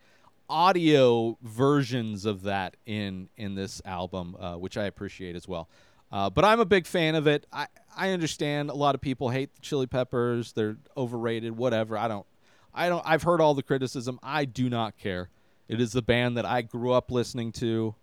audio 0.48 1.38
versions 1.42 2.24
of 2.24 2.42
that 2.42 2.76
in 2.84 3.28
in 3.36 3.54
this 3.54 3.80
album 3.84 4.36
uh, 4.40 4.54
which 4.56 4.76
i 4.76 4.84
appreciate 4.84 5.36
as 5.36 5.46
well. 5.46 5.68
Uh, 6.10 6.28
but 6.28 6.44
i'm 6.44 6.58
a 6.58 6.64
big 6.64 6.86
fan 6.86 7.14
of 7.14 7.26
it. 7.26 7.46
I 7.52 7.68
i 7.96 8.10
understand 8.10 8.68
a 8.68 8.74
lot 8.74 8.94
of 8.94 9.00
people 9.00 9.30
hate 9.30 9.54
the 9.54 9.60
chili 9.60 9.86
peppers. 9.86 10.52
They're 10.52 10.76
overrated 10.96 11.56
whatever. 11.56 11.96
I 11.96 12.08
don't 12.08 12.26
i 12.74 12.88
don't 12.88 13.02
i've 13.06 13.22
heard 13.22 13.40
all 13.40 13.54
the 13.54 13.62
criticism. 13.62 14.18
I 14.22 14.44
do 14.44 14.68
not 14.68 14.98
care. 14.98 15.30
It 15.68 15.80
is 15.80 15.92
the 15.92 16.02
band 16.02 16.36
that 16.36 16.44
i 16.44 16.62
grew 16.62 16.92
up 16.92 17.10
listening 17.12 17.52
to. 17.52 17.94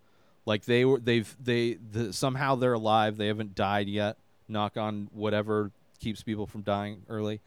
Like 0.46 0.64
they 0.64 0.86
were, 0.86 1.00
they've 1.00 1.36
they 1.44 1.74
the, 1.74 2.14
somehow 2.14 2.56
they're 2.56 2.72
alive. 2.72 3.18
They 3.18 3.28
haven't 3.28 3.56
died 3.56 3.90
yet. 3.90 4.18
Knock 4.48 4.78
on 4.78 5.10
whatever 5.14 5.72
keeps 6.00 6.24
people 6.24 6.48
from 6.48 6.62
dying 6.62 7.04
early. 7.10 7.42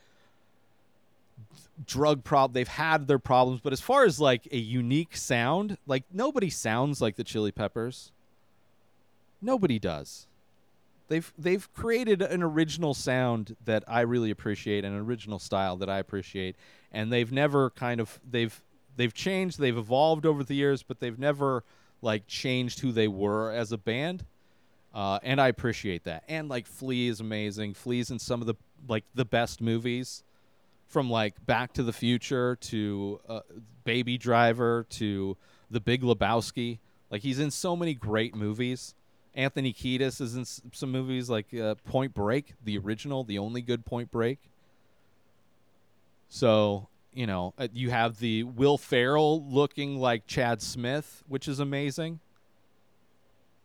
Drug 1.87 2.23
problem 2.23 2.53
they've 2.53 2.69
had 2.69 3.07
their 3.07 3.19
problems, 3.19 3.61
but 3.63 3.73
as 3.73 3.81
far 3.81 4.05
as 4.05 4.21
like 4.21 4.47
a 4.53 4.59
unique 4.59 5.17
sound, 5.17 5.79
like 5.87 6.05
nobody 6.13 6.51
sounds 6.51 7.01
like 7.01 7.17
the 7.17 7.25
Chili 7.25 7.53
Peppers. 7.53 8.13
Nobody 9.41 9.79
does. 9.79 10.27
They've 11.09 11.33
they've 11.37 11.73
created 11.73 12.23
an 12.23 12.43
original 12.43 12.95
sound 12.95 13.57
that 13.65 13.83
I 13.89 14.03
really 14.03 14.31
appreciate, 14.31 14.85
an 14.85 14.97
original 14.97 15.39
style 15.39 15.77
that 15.79 15.89
I 15.89 15.99
appreciate, 15.99 16.57
and 16.93 17.13
they've 17.13 17.33
never 17.33 17.71
kind 17.71 18.01
of 18.01 18.21
they've 18.31 18.63
they've 18.97 19.15
changed, 19.15 19.59
they've 19.59 19.77
evolved 19.77 20.27
over 20.27 20.45
the 20.45 20.55
years, 20.55 20.83
but 20.83 21.01
they've 21.01 21.19
never 21.19 21.65
like 22.03 22.27
changed 22.27 22.81
who 22.81 22.93
they 22.93 23.09
were 23.09 23.51
as 23.51 23.73
a 23.73 23.79
band. 23.79 24.25
Uh, 24.92 25.18
and 25.22 25.40
I 25.40 25.48
appreciate 25.48 26.05
that. 26.05 26.24
And 26.29 26.48
like 26.48 26.66
Flea 26.66 27.09
is 27.09 27.20
amazing. 27.20 27.74
Flea's 27.74 28.11
in 28.11 28.18
some 28.18 28.40
of 28.40 28.46
the 28.46 28.55
like 28.88 29.05
the 29.14 29.24
best 29.24 29.61
movies, 29.61 30.24
from 30.87 31.09
like 31.11 31.44
Back 31.46 31.72
to 31.74 31.83
the 31.83 31.92
Future 31.92 32.57
to 32.57 33.20
uh, 33.29 33.40
Baby 33.85 34.18
Driver 34.18 34.87
to 34.90 35.37
The 35.70 35.81
Big 35.81 36.03
Lebowski. 36.03 36.79
Like 37.11 37.22
he's 37.22 37.38
in 37.38 37.50
so 37.50 37.76
many 37.76 37.94
great 37.94 38.35
movies. 38.35 38.94
Anthony 39.35 39.72
Kiedis 39.72 40.20
is 40.20 40.35
in 40.35 40.40
s- 40.40 40.61
some 40.72 40.90
movies 40.90 41.31
like 41.31 41.55
uh, 41.55 41.76
Point 41.85 42.14
Break, 42.14 42.55
the 42.64 42.79
original, 42.79 43.22
the 43.22 43.38
only 43.38 43.62
good 43.62 43.85
Point 43.87 44.11
Break. 44.11 44.38
So 46.29 46.88
you 47.12 47.26
know, 47.26 47.55
uh, 47.59 47.68
you 47.72 47.90
have 47.90 48.18
the 48.18 48.44
Will 48.44 48.79
Ferrell 48.79 49.44
looking 49.44 49.98
like 49.98 50.26
Chad 50.26 50.62
Smith, 50.62 51.22
which 51.29 51.48
is 51.48 51.59
amazing. 51.59 52.20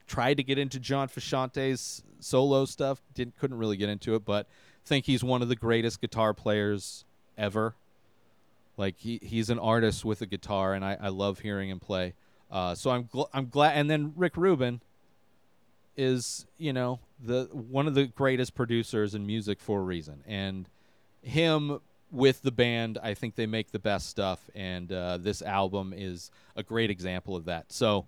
Tried 0.07 0.35
to 0.35 0.43
get 0.43 0.57
into 0.57 0.79
John 0.79 1.07
Frusciante's 1.07 2.03
solo 2.19 2.65
stuff, 2.65 3.01
didn't 3.13 3.37
couldn't 3.37 3.57
really 3.57 3.77
get 3.77 3.89
into 3.89 4.15
it, 4.15 4.25
but 4.25 4.47
think 4.85 5.05
he's 5.05 5.23
one 5.23 5.41
of 5.41 5.49
the 5.49 5.55
greatest 5.55 6.01
guitar 6.01 6.33
players 6.33 7.05
ever. 7.37 7.75
Like 8.77 8.97
he 8.97 9.19
he's 9.21 9.49
an 9.49 9.59
artist 9.59 10.05
with 10.05 10.21
a 10.21 10.25
guitar, 10.25 10.73
and 10.73 10.83
I, 10.83 10.97
I 10.99 11.09
love 11.09 11.39
hearing 11.39 11.69
him 11.69 11.79
play. 11.79 12.13
Uh, 12.51 12.75
so 12.75 12.91
I'm 12.91 13.05
gl- 13.05 13.29
I'm 13.33 13.49
glad. 13.49 13.77
And 13.77 13.89
then 13.89 14.13
Rick 14.15 14.37
Rubin 14.37 14.81
is 15.97 16.45
you 16.57 16.73
know 16.73 16.99
the 17.23 17.49
one 17.51 17.87
of 17.87 17.95
the 17.95 18.05
greatest 18.05 18.53
producers 18.53 19.15
in 19.15 19.25
music 19.25 19.59
for 19.59 19.79
a 19.79 19.83
reason, 19.83 20.23
and 20.27 20.67
him 21.21 21.79
with 22.11 22.41
the 22.43 22.51
band, 22.51 22.97
I 23.01 23.13
think 23.13 23.35
they 23.35 23.45
make 23.45 23.71
the 23.71 23.79
best 23.79 24.09
stuff, 24.09 24.39
and 24.53 24.91
uh, 24.91 25.17
this 25.17 25.41
album 25.41 25.93
is 25.95 26.31
a 26.55 26.63
great 26.63 26.89
example 26.89 27.35
of 27.35 27.45
that. 27.45 27.71
So, 27.71 28.07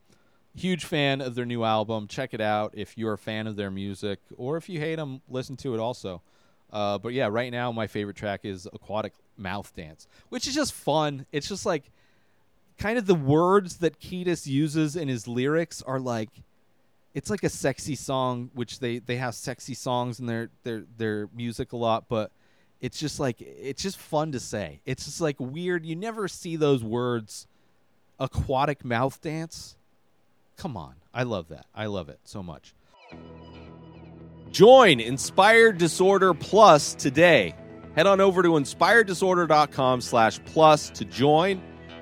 huge 0.58 0.86
fan 0.86 1.22
of 1.22 1.36
their 1.36 1.46
new 1.46 1.64
album. 1.64 2.08
Check 2.08 2.34
it 2.34 2.42
out 2.42 2.74
if 2.76 2.98
you're 2.98 3.14
a 3.14 3.18
fan 3.18 3.48
of 3.48 3.56
their 3.56 3.72
music, 3.72 4.20
or 4.36 4.58
if 4.58 4.68
you 4.68 4.80
hate 4.80 4.96
them, 4.96 5.22
listen 5.30 5.56
to 5.58 5.74
it 5.74 5.80
also. 5.80 6.22
Uh, 6.72 6.98
but 6.98 7.14
yeah, 7.14 7.28
right 7.28 7.52
now 7.52 7.72
my 7.72 7.88
favorite 7.88 8.18
track 8.18 8.42
is 8.44 8.68
Aquatic 8.74 9.14
Mouth 9.38 9.74
Dance, 9.76 10.08
which 10.30 10.48
is 10.48 10.56
just 10.56 10.74
fun. 10.74 11.26
It's 11.32 11.48
just 11.48 11.66
like 11.66 11.92
kind 12.78 12.98
of 12.98 13.06
the 13.06 13.16
words 13.16 13.78
that 13.78 14.00
Kiedis 14.00 14.48
uses 14.48 14.96
in 14.96 15.08
his 15.08 15.28
lyrics 15.28 15.82
are 15.82 16.00
like 16.00 16.30
it's 17.14 17.30
like 17.30 17.44
a 17.44 17.50
sexy 17.50 17.96
song, 17.96 18.52
which 18.54 18.80
they 18.80 19.00
they 19.00 19.18
have 19.18 19.34
sexy 19.34 19.74
songs 19.74 20.20
in 20.20 20.26
their 20.26 20.50
their 20.64 20.84
their 20.98 21.30
music 21.34 21.72
a 21.72 21.78
lot, 21.78 22.10
but 22.10 22.32
it's 22.82 23.00
just 23.00 23.20
like 23.20 23.42
it's 23.42 23.82
just 23.82 23.98
fun 23.98 24.32
to 24.34 24.40
say. 24.40 24.82
It's 24.86 25.06
just 25.06 25.22
like 25.22 25.38
weird. 25.40 25.86
You 25.86 25.96
never 25.96 26.28
see 26.28 26.56
those 26.56 26.84
words 26.84 27.48
aquatic 28.20 28.84
mouth 28.84 29.20
dance. 29.22 29.76
Come 30.58 30.76
on. 30.76 30.96
I 31.14 31.24
love 31.24 31.50
that. 31.50 31.66
I 31.74 31.86
love 31.86 32.10
it 32.10 32.20
so 32.24 32.44
much. 32.44 32.74
Join 34.52 35.00
Inspired 35.00 35.78
Disorder 35.78 36.34
Plus 36.34 36.96
today. 36.96 37.56
Head 37.96 38.08
on 38.08 38.22
over 38.22 38.44
to 38.44 38.50
inspireddisorder.com 38.50 40.02
slash 40.02 40.40
plus 40.46 40.90
to 40.92 41.06
join. 41.06 41.62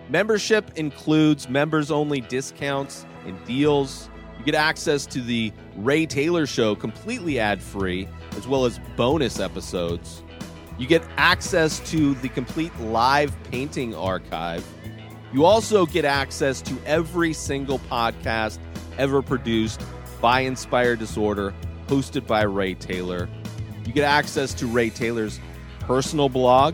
Membership 0.10 0.72
includes 0.76 1.50
members 1.50 1.90
only 1.92 2.22
discounts 2.22 3.06
and 3.26 3.44
deals. 3.46 4.10
You 4.38 4.46
get 4.46 4.56
access 4.56 5.06
to 5.08 5.22
the 5.22 5.52
Ray 5.78 6.06
Taylor 6.06 6.46
Show 6.46 6.76
completely 6.76 7.40
ad 7.40 7.62
free, 7.62 8.08
as 8.38 8.48
well 8.48 8.66
as 8.66 8.80
bonus 8.96 9.40
episodes. 9.40 10.22
You 10.78 10.88
get 10.88 11.04
access 11.18 11.80
to 11.92 12.14
the 12.16 12.30
complete 12.30 12.78
live 12.80 13.36
painting 13.46 13.96
archive. 13.96 14.66
You 15.36 15.44
also 15.44 15.86
get 15.86 16.06
access 16.06 16.62
to 16.62 16.78
every 16.86 17.34
single 17.34 17.80
podcast 17.80 18.58
ever 18.98 19.22
produced 19.22 19.82
by 20.22 20.40
Inspired 20.40 21.00
Disorder, 21.00 21.54
hosted 21.88 22.26
by 22.26 22.44
Ray 22.44 22.74
Taylor. 22.74 23.28
You 23.86 23.92
get 23.92 24.06
access 24.06 24.54
to 24.54 24.66
Ray 24.66 24.90
Taylor's 24.92 25.42
personal 25.82 26.30
blog, 26.30 26.74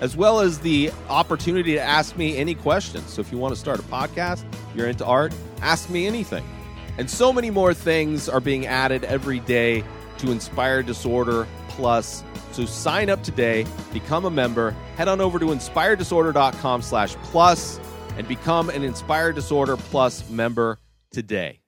as 0.00 0.16
well 0.16 0.40
as 0.40 0.58
the 0.60 0.90
opportunity 1.10 1.72
to 1.72 1.82
ask 1.82 2.16
me 2.16 2.38
any 2.38 2.54
questions. 2.54 3.10
So 3.10 3.20
if 3.20 3.30
you 3.30 3.36
want 3.36 3.54
to 3.54 3.60
start 3.60 3.78
a 3.78 3.82
podcast, 3.82 4.42
you're 4.74 4.88
into 4.88 5.04
art, 5.04 5.34
ask 5.60 5.90
me 5.90 6.06
anything. 6.06 6.48
And 6.96 7.10
so 7.10 7.30
many 7.30 7.50
more 7.50 7.74
things 7.74 8.26
are 8.26 8.40
being 8.40 8.66
added 8.66 9.04
every 9.04 9.40
day 9.40 9.84
to 10.16 10.32
Inspired 10.32 10.86
Disorder 10.86 11.46
Plus. 11.68 12.24
So 12.52 12.64
sign 12.64 13.10
up 13.10 13.22
today, 13.22 13.66
become 13.92 14.24
a 14.24 14.30
member, 14.30 14.70
head 14.96 15.08
on 15.08 15.20
over 15.20 15.38
to 15.38 15.48
inspireddisorder.com 15.48 16.80
slash 16.80 17.14
plus 17.16 17.78
and 18.18 18.26
become 18.26 18.68
an 18.68 18.82
Inspired 18.82 19.36
Disorder 19.36 19.76
Plus 19.76 20.28
member 20.28 20.80
today. 21.12 21.60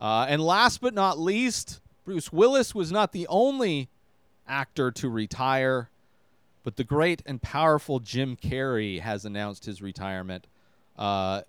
Uh, 0.00 0.24
and 0.28 0.40
last 0.40 0.80
but 0.80 0.94
not 0.94 1.18
least, 1.18 1.80
Bruce 2.04 2.32
Willis 2.32 2.76
was 2.76 2.92
not 2.92 3.10
the 3.10 3.26
only 3.26 3.88
actor 4.46 4.92
to 4.92 5.08
retire, 5.08 5.90
but 6.62 6.76
the 6.76 6.84
great 6.84 7.22
and 7.26 7.42
powerful 7.42 7.98
Jim 7.98 8.36
Carrey 8.36 9.00
has 9.00 9.24
announced 9.24 9.64
his 9.64 9.82
retirement. 9.82 10.46
Uh, 10.96 11.42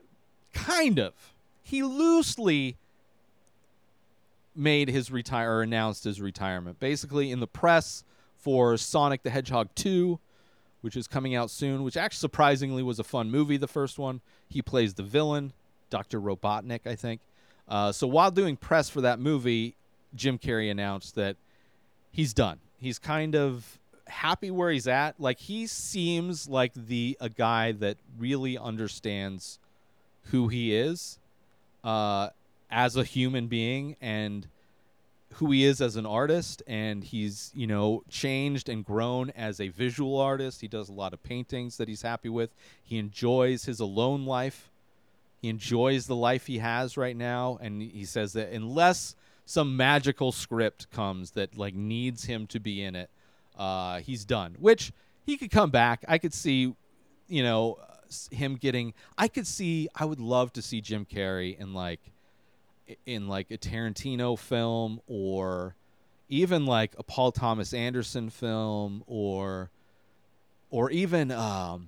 kind 0.55 0.97
of. 0.97 1.13
He 1.61 1.83
loosely 1.83 2.77
made 4.55 4.89
his 4.89 5.11
retire 5.11 5.61
announced 5.61 6.03
his 6.03 6.19
retirement. 6.19 6.79
Basically, 6.79 7.29
in 7.29 7.41
the 7.41 7.47
press 7.47 8.03
for 8.39 8.75
Sonic 8.75 9.21
the 9.21 9.29
Hedgehog 9.29 9.69
2, 9.75 10.19
which 10.81 10.95
is 10.95 11.07
coming 11.07 11.35
out 11.35 11.49
soon, 11.49 11.83
which 11.83 11.97
actually 11.97 12.19
surprisingly 12.19 12.83
was 12.83 12.99
a 12.99 13.03
fun 13.03 13.31
movie, 13.31 13.57
the 13.57 13.67
first 13.67 13.97
one. 13.97 14.21
He 14.47 14.61
plays 14.61 14.93
the 14.93 15.03
villain, 15.03 15.53
Dr. 15.89 16.19
Robotnik, 16.21 16.85
I 16.85 16.95
think. 16.95 17.21
Uh, 17.67 17.91
so 17.91 18.07
while 18.07 18.31
doing 18.31 18.55
press 18.55 18.89
for 18.89 19.01
that 19.01 19.19
movie, 19.19 19.75
Jim 20.15 20.37
Carrey 20.37 20.71
announced 20.71 21.15
that 21.15 21.35
he's 22.11 22.33
done. 22.33 22.59
He's 22.79 22.99
kind 22.99 23.35
of 23.35 23.79
happy 24.07 24.51
where 24.51 24.71
he's 24.71 24.87
at. 24.87 25.19
Like 25.19 25.39
he 25.39 25.67
seems 25.67 26.47
like 26.47 26.73
the 26.73 27.17
a 27.19 27.29
guy 27.29 27.71
that 27.73 27.97
really 28.17 28.57
understands 28.57 29.59
who 30.31 30.47
he 30.47 30.75
is 30.75 31.19
uh, 31.83 32.29
as 32.69 32.95
a 32.95 33.03
human 33.03 33.47
being 33.47 33.95
and 34.01 34.47
who 35.37 35.51
he 35.51 35.63
is 35.63 35.81
as 35.81 35.95
an 35.95 36.05
artist 36.05 36.63
and 36.65 37.03
he's 37.03 37.51
you 37.53 37.67
know 37.67 38.03
changed 38.09 38.69
and 38.69 38.83
grown 38.83 39.29
as 39.31 39.59
a 39.59 39.69
visual 39.69 40.19
artist. 40.19 40.61
He 40.61 40.67
does 40.67 40.89
a 40.89 40.93
lot 40.93 41.13
of 41.13 41.21
paintings 41.23 41.77
that 41.77 41.87
he's 41.87 42.01
happy 42.01 42.29
with. 42.29 42.49
He 42.83 42.97
enjoys 42.97 43.65
his 43.65 43.79
alone 43.79 44.25
life. 44.25 44.69
He 45.41 45.49
enjoys 45.49 46.07
the 46.07 46.15
life 46.15 46.47
he 46.47 46.57
has 46.57 46.97
right 46.97 47.15
now 47.15 47.59
and 47.61 47.81
he 47.81 48.05
says 48.05 48.33
that 48.33 48.51
unless 48.51 49.15
some 49.45 49.77
magical 49.77 50.31
script 50.31 50.89
comes 50.91 51.31
that 51.31 51.57
like 51.57 51.75
needs 51.75 52.25
him 52.25 52.47
to 52.47 52.59
be 52.59 52.83
in 52.83 52.95
it 52.95 53.09
uh, 53.57 53.99
he's 53.99 54.25
done. 54.25 54.55
Which 54.59 54.91
he 55.25 55.37
could 55.37 55.51
come 55.51 55.69
back. 55.69 56.03
I 56.07 56.17
could 56.17 56.33
see 56.33 56.73
you 57.27 57.43
know 57.43 57.77
him 58.31 58.55
getting 58.55 58.93
i 59.17 59.27
could 59.27 59.45
see 59.45 59.89
i 59.95 60.05
would 60.05 60.19
love 60.19 60.53
to 60.53 60.61
see 60.61 60.79
jim 60.79 61.05
carrey 61.05 61.59
in 61.59 61.73
like 61.73 61.99
in 63.05 63.27
like 63.27 63.51
a 63.51 63.57
Tarantino 63.57 64.37
film 64.37 65.01
or 65.07 65.75
even 66.29 66.65
like 66.65 66.93
a 66.97 67.03
Paul 67.03 67.31
Thomas 67.31 67.73
Anderson 67.73 68.29
film 68.29 69.03
or 69.07 69.71
or 70.69 70.91
even 70.91 71.31
um, 71.31 71.87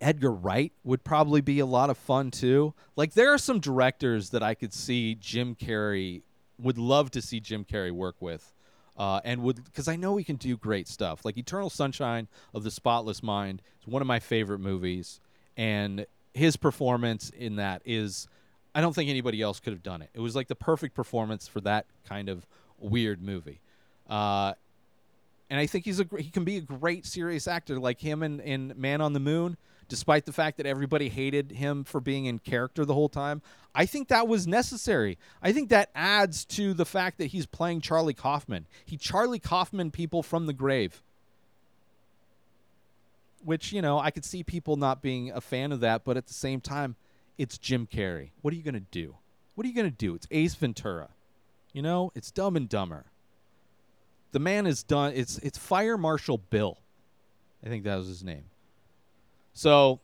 Edgar 0.00 0.32
Wright 0.32 0.72
would 0.84 1.04
probably 1.04 1.40
be 1.40 1.58
a 1.58 1.66
lot 1.66 1.90
of 1.90 1.98
fun 1.98 2.30
too. 2.30 2.74
Like 2.94 3.14
there 3.14 3.32
are 3.32 3.38
some 3.38 3.60
directors 3.60 4.30
that 4.30 4.42
I 4.42 4.54
could 4.54 4.72
see 4.72 5.14
Jim 5.14 5.54
Carrey 5.54 6.22
would 6.58 6.78
love 6.78 7.10
to 7.12 7.22
see 7.22 7.40
Jim 7.40 7.64
Carrey 7.64 7.90
work 7.90 8.16
with. 8.20 8.52
Uh, 8.96 9.20
and 9.24 9.42
would 9.42 9.62
because 9.62 9.88
I 9.88 9.96
know 9.96 10.16
he 10.16 10.24
can 10.24 10.36
do 10.36 10.56
great 10.56 10.88
stuff. 10.88 11.24
Like 11.24 11.36
Eternal 11.36 11.68
Sunshine 11.68 12.28
of 12.54 12.64
the 12.64 12.70
Spotless 12.70 13.22
Mind 13.22 13.60
is 13.78 13.86
one 13.86 14.00
of 14.00 14.08
my 14.08 14.20
favorite 14.20 14.60
movies, 14.60 15.20
and 15.54 16.06
his 16.32 16.56
performance 16.56 17.28
in 17.28 17.56
that 17.56 17.82
is 17.84 18.26
I 18.76 18.82
don't 18.82 18.92
think 18.92 19.08
anybody 19.08 19.40
else 19.40 19.58
could 19.58 19.72
have 19.72 19.82
done 19.82 20.02
it. 20.02 20.10
It 20.12 20.20
was 20.20 20.36
like 20.36 20.48
the 20.48 20.54
perfect 20.54 20.94
performance 20.94 21.48
for 21.48 21.62
that 21.62 21.86
kind 22.06 22.28
of 22.28 22.46
weird 22.78 23.22
movie. 23.22 23.58
Uh, 24.06 24.52
and 25.48 25.58
I 25.58 25.64
think 25.64 25.86
he's 25.86 25.98
a 25.98 26.06
he 26.18 26.28
can 26.28 26.44
be 26.44 26.58
a 26.58 26.60
great 26.60 27.06
serious 27.06 27.48
actor 27.48 27.80
like 27.80 28.00
him 28.00 28.22
in, 28.22 28.38
in 28.40 28.74
Man 28.76 29.00
on 29.00 29.14
the 29.14 29.20
Moon. 29.20 29.56
Despite 29.88 30.26
the 30.26 30.32
fact 30.32 30.58
that 30.58 30.66
everybody 30.66 31.08
hated 31.08 31.52
him 31.52 31.84
for 31.84 32.02
being 32.02 32.26
in 32.26 32.38
character 32.38 32.84
the 32.84 32.92
whole 32.92 33.08
time, 33.08 33.40
I 33.74 33.86
think 33.86 34.08
that 34.08 34.28
was 34.28 34.46
necessary. 34.46 35.16
I 35.40 35.52
think 35.52 35.70
that 35.70 35.88
adds 35.94 36.44
to 36.46 36.74
the 36.74 36.84
fact 36.84 37.16
that 37.16 37.28
he's 37.28 37.46
playing 37.46 37.80
Charlie 37.80 38.12
Kaufman. 38.12 38.66
He 38.84 38.98
Charlie 38.98 39.38
Kaufman 39.38 39.90
people 39.90 40.22
from 40.22 40.44
the 40.44 40.52
grave. 40.52 41.00
Which, 43.42 43.72
you 43.72 43.80
know, 43.80 43.98
I 43.98 44.10
could 44.10 44.24
see 44.24 44.42
people 44.42 44.76
not 44.76 45.00
being 45.00 45.30
a 45.30 45.40
fan 45.40 45.72
of 45.72 45.80
that, 45.80 46.04
but 46.04 46.18
at 46.18 46.26
the 46.26 46.34
same 46.34 46.60
time, 46.60 46.96
it's 47.38 47.58
Jim 47.58 47.86
Carrey. 47.86 48.30
What 48.42 48.52
are 48.52 48.56
you 48.56 48.62
going 48.62 48.74
to 48.74 48.80
do? 48.80 49.16
What 49.54 49.64
are 49.64 49.68
you 49.68 49.74
going 49.74 49.90
to 49.90 49.96
do? 49.96 50.14
It's 50.14 50.26
Ace 50.30 50.54
Ventura. 50.54 51.08
You 51.72 51.82
know, 51.82 52.12
it's 52.14 52.30
Dumb 52.30 52.56
and 52.56 52.68
Dumber. 52.68 53.06
The 54.32 54.38
man 54.38 54.66
is 54.66 54.82
done. 54.82 55.12
It's 55.14 55.38
it's 55.38 55.58
Fire 55.58 55.96
Marshal 55.96 56.38
Bill. 56.38 56.78
I 57.64 57.68
think 57.68 57.84
that 57.84 57.96
was 57.96 58.06
his 58.06 58.22
name. 58.22 58.44
So, 59.52 60.00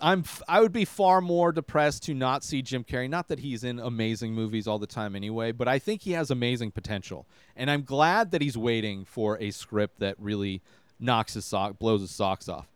I'm 0.00 0.24
I 0.48 0.60
would 0.60 0.72
be 0.72 0.84
far 0.84 1.20
more 1.20 1.52
depressed 1.52 2.04
to 2.04 2.14
not 2.14 2.42
see 2.42 2.62
Jim 2.62 2.84
Carrey. 2.84 3.08
Not 3.08 3.28
that 3.28 3.40
he's 3.40 3.64
in 3.64 3.78
amazing 3.78 4.32
movies 4.34 4.66
all 4.66 4.78
the 4.78 4.86
time 4.86 5.14
anyway, 5.14 5.52
but 5.52 5.68
I 5.68 5.78
think 5.78 6.02
he 6.02 6.12
has 6.12 6.30
amazing 6.30 6.70
potential, 6.70 7.26
and 7.56 7.70
I'm 7.70 7.82
glad 7.82 8.30
that 8.30 8.40
he's 8.40 8.56
waiting 8.56 9.04
for 9.04 9.38
a 9.40 9.50
script 9.50 10.00
that 10.00 10.16
really 10.18 10.62
knocks 10.98 11.34
his 11.34 11.44
sock, 11.44 11.78
blows 11.78 12.00
his 12.00 12.10
socks 12.10 12.48
off. 12.48 12.68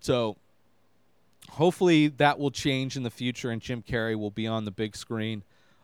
So, 0.00 0.36
hopefully 1.50 2.08
that 2.08 2.38
will 2.38 2.50
change 2.50 2.96
in 2.96 3.02
the 3.02 3.10
future, 3.10 3.50
and 3.50 3.60
Jim 3.60 3.82
Carrey 3.82 4.18
will 4.18 4.30
be 4.30 4.46
on 4.46 4.64
the 4.64 4.70
big 4.70 4.96
screen. 4.96 5.42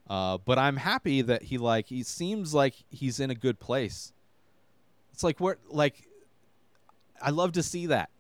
Uh, 0.09 0.39
but 0.39 0.59
I'm 0.59 0.77
happy 0.77 1.23
that 1.23 1.45
he 1.45 1.59
like 1.59 1.87
he 1.87 2.03
seems 2.03 2.53
like 2.53 2.75
he's 2.91 3.21
in 3.21 3.31
a 3.31 3.35
good 3.35 3.61
place. 3.61 4.13
It's 5.13 5.23
like 5.23 5.41
we're 5.41 5.57
like 5.69 6.09
I 7.21 7.31
love 7.31 7.53
to 7.53 7.63
see 7.63 7.87
that. 7.87 8.11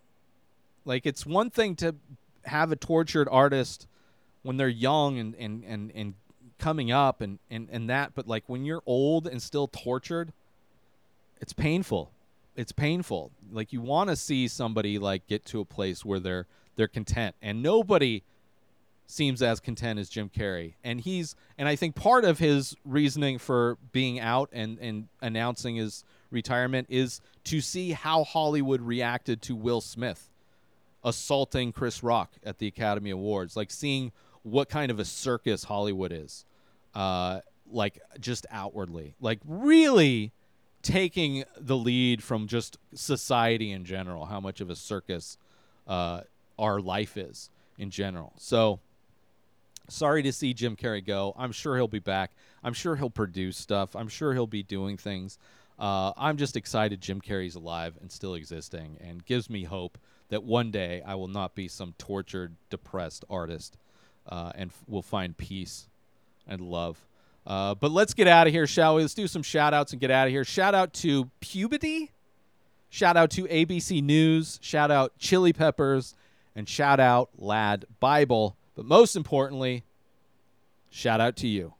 Like 0.84 1.06
it's 1.06 1.26
one 1.26 1.50
thing 1.50 1.76
to 1.76 1.96
have 2.44 2.72
a 2.72 2.76
tortured 2.76 3.28
artist 3.30 3.86
when 4.42 4.56
they're 4.56 4.68
young 4.68 5.18
and 5.18 5.34
and 5.34 5.64
and, 5.64 5.92
and 5.94 6.14
coming 6.58 6.92
up 6.92 7.20
and, 7.20 7.38
and 7.50 7.68
and 7.70 7.90
that, 7.90 8.12
but 8.14 8.28
like 8.28 8.44
when 8.46 8.64
you're 8.64 8.82
old 8.86 9.26
and 9.26 9.42
still 9.42 9.66
tortured, 9.66 10.32
it's 11.40 11.52
painful. 11.52 12.12
It's 12.54 12.72
painful. 12.72 13.32
Like 13.50 13.72
you 13.72 13.80
want 13.80 14.10
to 14.10 14.16
see 14.16 14.46
somebody 14.46 14.98
like 14.98 15.26
get 15.26 15.44
to 15.46 15.60
a 15.60 15.64
place 15.64 16.04
where 16.04 16.20
they're 16.20 16.46
they're 16.76 16.88
content, 16.88 17.34
and 17.42 17.62
nobody 17.62 18.22
seems 19.06 19.42
as 19.42 19.60
content 19.60 19.98
as 19.98 20.08
Jim 20.08 20.30
Carrey. 20.30 20.74
And 20.82 21.00
he's 21.00 21.34
and 21.58 21.68
I 21.68 21.76
think 21.76 21.94
part 21.94 22.24
of 22.24 22.38
his 22.38 22.74
reasoning 22.84 23.38
for 23.38 23.76
being 23.92 24.20
out 24.20 24.48
and 24.52 24.78
and 24.78 25.08
announcing 25.20 25.76
his 25.76 26.04
retirement 26.30 26.86
is 26.88 27.20
to 27.44 27.60
see 27.60 27.92
how 27.92 28.24
Hollywood 28.24 28.80
reacted 28.80 29.42
to 29.42 29.54
Will 29.54 29.80
Smith 29.80 30.30
assaulting 31.04 31.72
Chris 31.72 32.02
Rock 32.02 32.32
at 32.44 32.58
the 32.58 32.68
Academy 32.68 33.10
Awards, 33.10 33.56
like 33.56 33.70
seeing 33.70 34.12
what 34.44 34.68
kind 34.68 34.90
of 34.90 34.98
a 34.98 35.04
circus 35.04 35.64
Hollywood 35.64 36.12
is. 36.12 36.44
Uh 36.94 37.40
like 37.72 38.00
just 38.20 38.46
outwardly. 38.50 39.14
Like 39.20 39.40
really 39.44 40.32
taking 40.82 41.44
the 41.58 41.76
lead 41.76 42.22
from 42.22 42.46
just 42.46 42.78
society 42.94 43.72
in 43.72 43.84
general, 43.84 44.26
how 44.26 44.40
much 44.40 44.60
of 44.60 44.70
a 44.70 44.76
circus 44.76 45.38
uh, 45.86 46.22
our 46.58 46.80
life 46.80 47.16
is 47.16 47.50
in 47.78 47.90
general. 47.90 48.32
So 48.38 48.80
sorry 49.88 50.22
to 50.22 50.32
see 50.32 50.54
Jim 50.54 50.76
Carrey 50.76 51.04
go. 51.04 51.34
I'm 51.36 51.52
sure 51.52 51.76
he'll 51.76 51.88
be 51.88 51.98
back. 51.98 52.32
I'm 52.62 52.72
sure 52.72 52.96
he'll 52.96 53.10
produce 53.10 53.56
stuff. 53.56 53.96
I'm 53.96 54.08
sure 54.08 54.32
he'll 54.32 54.46
be 54.46 54.62
doing 54.62 54.96
things. 54.96 55.38
Uh, 55.78 56.12
I'm 56.16 56.36
just 56.36 56.56
excited 56.56 57.00
Jim 57.00 57.20
Carrey's 57.20 57.54
alive 57.54 57.94
and 58.00 58.10
still 58.10 58.34
existing 58.34 58.98
and 59.00 59.24
gives 59.24 59.50
me 59.50 59.64
hope 59.64 59.98
that 60.28 60.44
one 60.44 60.70
day 60.70 61.02
I 61.04 61.14
will 61.14 61.28
not 61.28 61.54
be 61.54 61.68
some 61.68 61.94
tortured, 61.98 62.54
depressed 62.70 63.24
artist 63.28 63.76
uh, 64.28 64.52
and 64.54 64.70
f- 64.70 64.84
will 64.86 65.02
find 65.02 65.36
peace 65.36 65.88
and 66.46 66.60
love. 66.60 67.04
Uh, 67.46 67.74
but 67.74 67.90
let's 67.90 68.14
get 68.14 68.28
out 68.28 68.46
of 68.46 68.52
here, 68.52 68.66
shall 68.66 68.94
we? 68.94 69.02
Let's 69.02 69.14
do 69.14 69.26
some 69.26 69.42
shout 69.42 69.74
outs 69.74 69.92
and 69.92 70.00
get 70.00 70.10
out 70.10 70.28
of 70.28 70.32
here. 70.32 70.44
Shout 70.44 70.74
out 70.74 70.92
to 70.94 71.30
Pubity. 71.40 72.10
Shout 72.88 73.16
out 73.16 73.30
to 73.32 73.44
ABC 73.44 74.02
News. 74.02 74.58
Shout 74.62 74.90
out 74.90 75.18
Chili 75.18 75.52
Peppers. 75.52 76.14
And 76.54 76.68
shout 76.68 77.00
out 77.00 77.30
Lad 77.36 77.84
Bible. 78.00 78.56
But 78.74 78.84
most 78.84 79.16
importantly, 79.16 79.84
shout 80.90 81.20
out 81.20 81.36
to 81.36 81.48
you. 81.48 81.74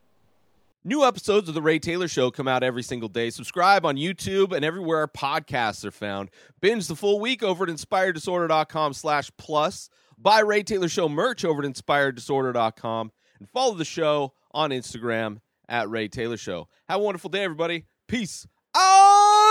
New 0.85 1.05
episodes 1.05 1.47
of 1.47 1.55
The 1.55 1.61
Ray 1.61 1.79
Taylor 1.79 2.09
Show 2.09 2.29
come 2.29 2.47
out 2.47 2.61
every 2.61 2.83
single 2.83 3.07
day. 3.07 3.29
Subscribe 3.29 3.85
on 3.85 3.95
YouTube 3.95 4.51
and 4.51 4.65
everywhere 4.65 4.99
our 4.99 5.07
podcasts 5.07 5.85
are 5.85 5.91
found. 5.91 6.29
Binge 6.59 6.87
the 6.87 6.95
full 6.95 7.21
week 7.21 7.41
over 7.41 7.63
at 7.63 7.69
inspireddisorder.com 7.69 8.91
slash 8.93 9.31
plus. 9.37 9.89
Buy 10.17 10.39
Ray 10.39 10.61
Taylor 10.63 10.89
Show 10.89 11.07
merch 11.07 11.45
over 11.45 11.63
at 11.63 11.71
inspireddisorder.com. 11.71 13.11
And 13.39 13.49
follow 13.49 13.75
the 13.75 13.85
show 13.85 14.33
on 14.51 14.71
Instagram 14.71 15.39
at 15.69 15.89
Ray 15.89 16.09
Taylor 16.09 16.37
Show. 16.37 16.67
Have 16.89 16.99
a 16.99 17.03
wonderful 17.03 17.29
day, 17.29 17.43
everybody. 17.43 17.85
Peace 18.07 18.45
out! 18.75 19.02